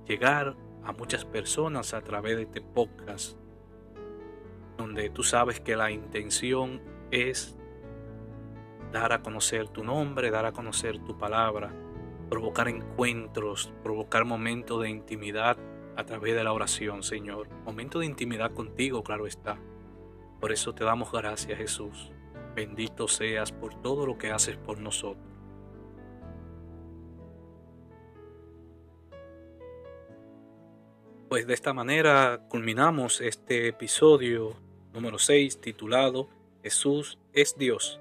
llegar 0.06 0.56
a 0.82 0.92
muchas 0.92 1.24
personas 1.24 1.92
a 1.94 2.02
través 2.02 2.36
de 2.36 2.42
este 2.42 2.60
podcast, 2.60 3.36
donde 4.78 5.10
tú 5.10 5.22
sabes 5.22 5.60
que 5.60 5.76
la 5.76 5.90
intención 5.90 6.80
es 7.10 7.56
dar 8.90 9.12
a 9.12 9.22
conocer 9.22 9.68
tu 9.68 9.84
nombre, 9.84 10.30
dar 10.30 10.46
a 10.46 10.52
conocer 10.52 10.98
tu 11.04 11.18
palabra, 11.18 11.74
provocar 12.30 12.68
encuentros, 12.68 13.72
provocar 13.82 14.24
momentos 14.24 14.82
de 14.82 14.88
intimidad 14.88 15.58
a 15.96 16.04
través 16.04 16.34
de 16.34 16.44
la 16.44 16.52
oración, 16.52 17.02
Señor. 17.02 17.48
Momento 17.64 17.98
de 17.98 18.06
intimidad 18.06 18.52
contigo, 18.52 19.02
claro 19.02 19.26
está. 19.26 19.58
Por 20.40 20.52
eso 20.52 20.74
te 20.74 20.84
damos 20.84 21.12
gracias, 21.12 21.58
Jesús. 21.58 22.12
Bendito 22.54 23.08
seas 23.08 23.52
por 23.52 23.74
todo 23.74 24.06
lo 24.06 24.16
que 24.16 24.30
haces 24.30 24.56
por 24.56 24.78
nosotros. 24.78 25.33
Pues 31.34 31.48
de 31.48 31.54
esta 31.54 31.72
manera 31.72 32.46
culminamos 32.48 33.20
este 33.20 33.66
episodio 33.66 34.56
número 34.92 35.18
6 35.18 35.60
titulado 35.60 36.28
Jesús 36.62 37.18
es 37.32 37.58
Dios, 37.58 38.00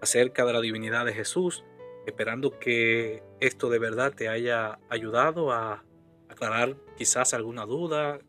acerca 0.00 0.46
de 0.46 0.54
la 0.54 0.62
divinidad 0.62 1.04
de 1.04 1.12
Jesús, 1.12 1.62
esperando 2.06 2.58
que 2.58 3.22
esto 3.38 3.68
de 3.68 3.78
verdad 3.78 4.14
te 4.14 4.30
haya 4.30 4.78
ayudado 4.88 5.52
a 5.52 5.84
aclarar 6.30 6.74
quizás 6.96 7.34
alguna 7.34 7.66
duda 7.66 8.20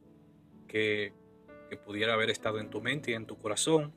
que, 0.67 1.13
que 1.69 1.77
pudiera 1.77 2.13
haber 2.13 2.29
estado 2.29 2.59
en 2.59 2.69
tu 2.69 2.81
mente 2.81 3.11
y 3.11 3.13
en 3.13 3.27
tu 3.27 3.37
corazón. 3.37 3.93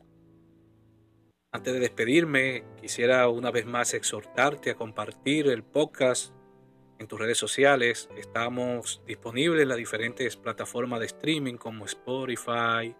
Antes 1.50 1.74
de 1.74 1.80
despedirme, 1.80 2.62
quisiera 2.80 3.28
una 3.28 3.50
vez 3.50 3.66
más 3.66 3.92
exhortarte 3.92 4.70
a 4.70 4.76
compartir 4.76 5.48
el 5.48 5.64
podcast 5.64 6.32
en 6.98 7.06
tus 7.06 7.18
redes 7.18 7.38
sociales. 7.38 8.08
Estamos 8.16 9.02
disponibles 9.06 9.62
en 9.62 9.68
las 9.68 9.78
diferentes 9.78 10.36
plataformas 10.36 11.00
de 11.00 11.06
streaming 11.06 11.54
como 11.54 11.84
Spotify, 11.86 12.94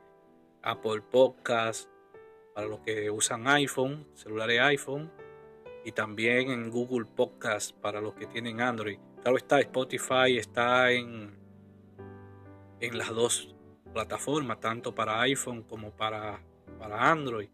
Apple 0.63 1.03
Podcast 1.11 1.89
para 2.55 2.67
los 2.67 2.81
que 2.81 3.11
usan 3.11 3.47
iPhone, 3.47 4.07
celulares 4.15 4.61
iPhone, 4.61 5.13
y 5.85 5.93
también 5.93 6.51
en 6.51 6.71
Google 6.71 7.07
Podcast 7.07 7.73
para 7.77 8.01
los 8.01 8.15
que 8.15 8.27
tienen 8.27 8.61
Android. 8.61 8.99
Claro 9.23 9.37
está, 9.37 9.61
Spotify 9.61 10.39
está 10.39 10.91
en, 10.91 11.37
en 12.81 12.99
las 12.99 13.09
dos 13.11 13.55
plataformas, 13.93 14.61
tanto 14.61 14.95
para 14.95 15.21
iPhone 15.21 15.63
como 15.63 15.91
para, 15.93 16.43
para 16.79 17.11
Android. 17.11 17.49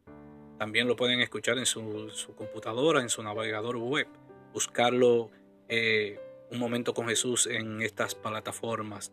También 0.59 0.89
lo 0.89 0.97
pueden 0.97 1.21
escuchar 1.21 1.59
en 1.59 1.67
su, 1.67 2.11
computadora, 2.37 3.01
en 3.01 3.09
su 3.09 3.23
navegador 3.23 3.77
web. 3.77 4.07
Buscarlo 4.53 5.31
eh, 5.69 6.19
un 6.55 6.61
momento 6.61 6.95
con 6.95 7.09
Jesús 7.09 7.47
en 7.47 7.83
estas 7.83 8.15
plataformas. 8.15 9.13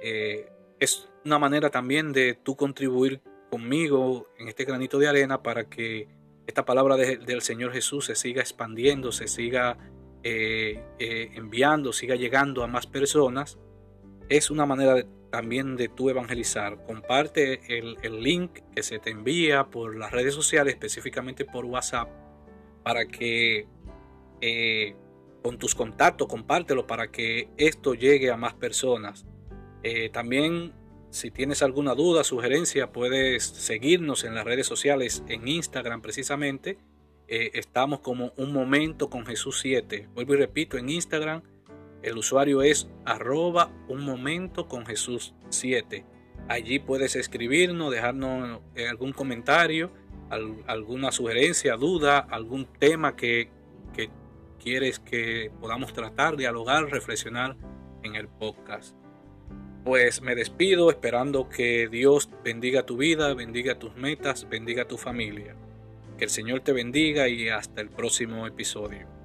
Eh, 0.00 0.48
es 0.78 1.08
una 1.24 1.38
manera 1.38 1.70
también 1.70 2.12
de 2.12 2.34
tú 2.34 2.56
contribuir 2.56 3.20
conmigo 3.50 4.28
en 4.38 4.48
este 4.48 4.64
granito 4.64 4.98
de 4.98 5.08
arena 5.08 5.42
para 5.42 5.68
que 5.68 6.08
esta 6.46 6.64
palabra 6.64 6.96
del 6.96 7.42
Señor 7.42 7.72
Jesús 7.72 8.06
se 8.06 8.14
siga 8.14 8.40
expandiendo, 8.40 9.12
se 9.12 9.28
siga 9.28 9.76
eh, 10.22 10.82
enviando, 10.98 11.92
siga 11.92 12.14
llegando 12.14 12.62
a 12.62 12.66
más 12.66 12.86
personas. 12.86 13.58
Es 14.28 14.50
una 14.50 14.66
manera 14.66 15.04
también 15.30 15.76
de 15.76 15.88
tu 15.88 16.10
evangelizar. 16.10 16.84
Comparte 16.84 17.60
el, 17.78 18.22
link 18.22 18.60
que 18.74 18.82
se 18.82 18.98
te 18.98 19.10
envía 19.10 19.64
por 19.64 19.96
las 19.96 20.10
redes 20.10 20.34
sociales, 20.34 20.74
específicamente 20.74 21.44
por 21.44 21.64
WhatsApp, 21.64 22.08
para 22.82 23.06
que 23.06 23.66
eh, 24.40 24.96
con 25.42 25.58
tus 25.58 25.74
contactos 25.74 26.28
compártelo 26.28 26.86
para 26.86 27.10
que 27.10 27.48
esto 27.56 27.94
llegue 27.94 28.30
a 28.30 28.36
más 28.36 28.54
personas. 28.54 29.26
Eh, 29.82 30.10
también 30.10 30.72
si 31.10 31.30
tienes 31.30 31.62
alguna 31.62 31.94
duda, 31.94 32.22
sugerencia, 32.22 32.92
puedes 32.92 33.44
seguirnos 33.44 34.24
en 34.24 34.34
las 34.34 34.44
redes 34.44 34.66
sociales, 34.66 35.24
en 35.28 35.48
Instagram 35.48 36.02
precisamente. 36.02 36.78
Eh, 37.26 37.50
estamos 37.54 38.00
como 38.00 38.32
un 38.36 38.52
momento 38.52 39.10
con 39.10 39.26
Jesús 39.26 39.58
7. 39.60 40.08
Vuelvo 40.14 40.34
y 40.34 40.36
repito, 40.36 40.78
en 40.78 40.88
Instagram 40.88 41.42
el 42.02 42.16
usuario 42.16 42.62
es 42.62 42.88
arroba 43.04 43.70
un 43.88 44.04
momento 44.04 44.68
con 44.68 44.86
Jesús 44.86 45.34
7. 45.50 46.04
Allí 46.48 46.78
puedes 46.78 47.16
escribirnos, 47.16 47.90
dejarnos 47.90 48.60
eh, 48.74 48.88
algún 48.88 49.12
comentario, 49.12 49.92
alguna 50.66 51.10
sugerencia, 51.12 51.76
duda, 51.76 52.18
algún 52.18 52.66
tema 52.66 53.16
que, 53.16 53.50
que 53.92 54.10
quieres 54.62 54.98
que 55.00 55.50
podamos 55.60 55.92
tratar, 55.92 56.36
dialogar, 56.36 56.90
reflexionar 56.90 57.56
en 58.02 58.14
el 58.14 58.28
podcast. 58.28 58.94
Pues 59.84 60.20
me 60.20 60.34
despido 60.34 60.90
esperando 60.90 61.48
que 61.48 61.88
Dios 61.88 62.28
bendiga 62.44 62.84
tu 62.84 62.98
vida, 62.98 63.34
bendiga 63.34 63.78
tus 63.78 63.96
metas, 63.96 64.46
bendiga 64.48 64.86
tu 64.86 64.98
familia. 64.98 65.56
Que 66.18 66.24
el 66.24 66.30
Señor 66.30 66.60
te 66.60 66.72
bendiga 66.72 67.28
y 67.28 67.48
hasta 67.48 67.80
el 67.80 67.88
próximo 67.88 68.46
episodio. 68.46 69.19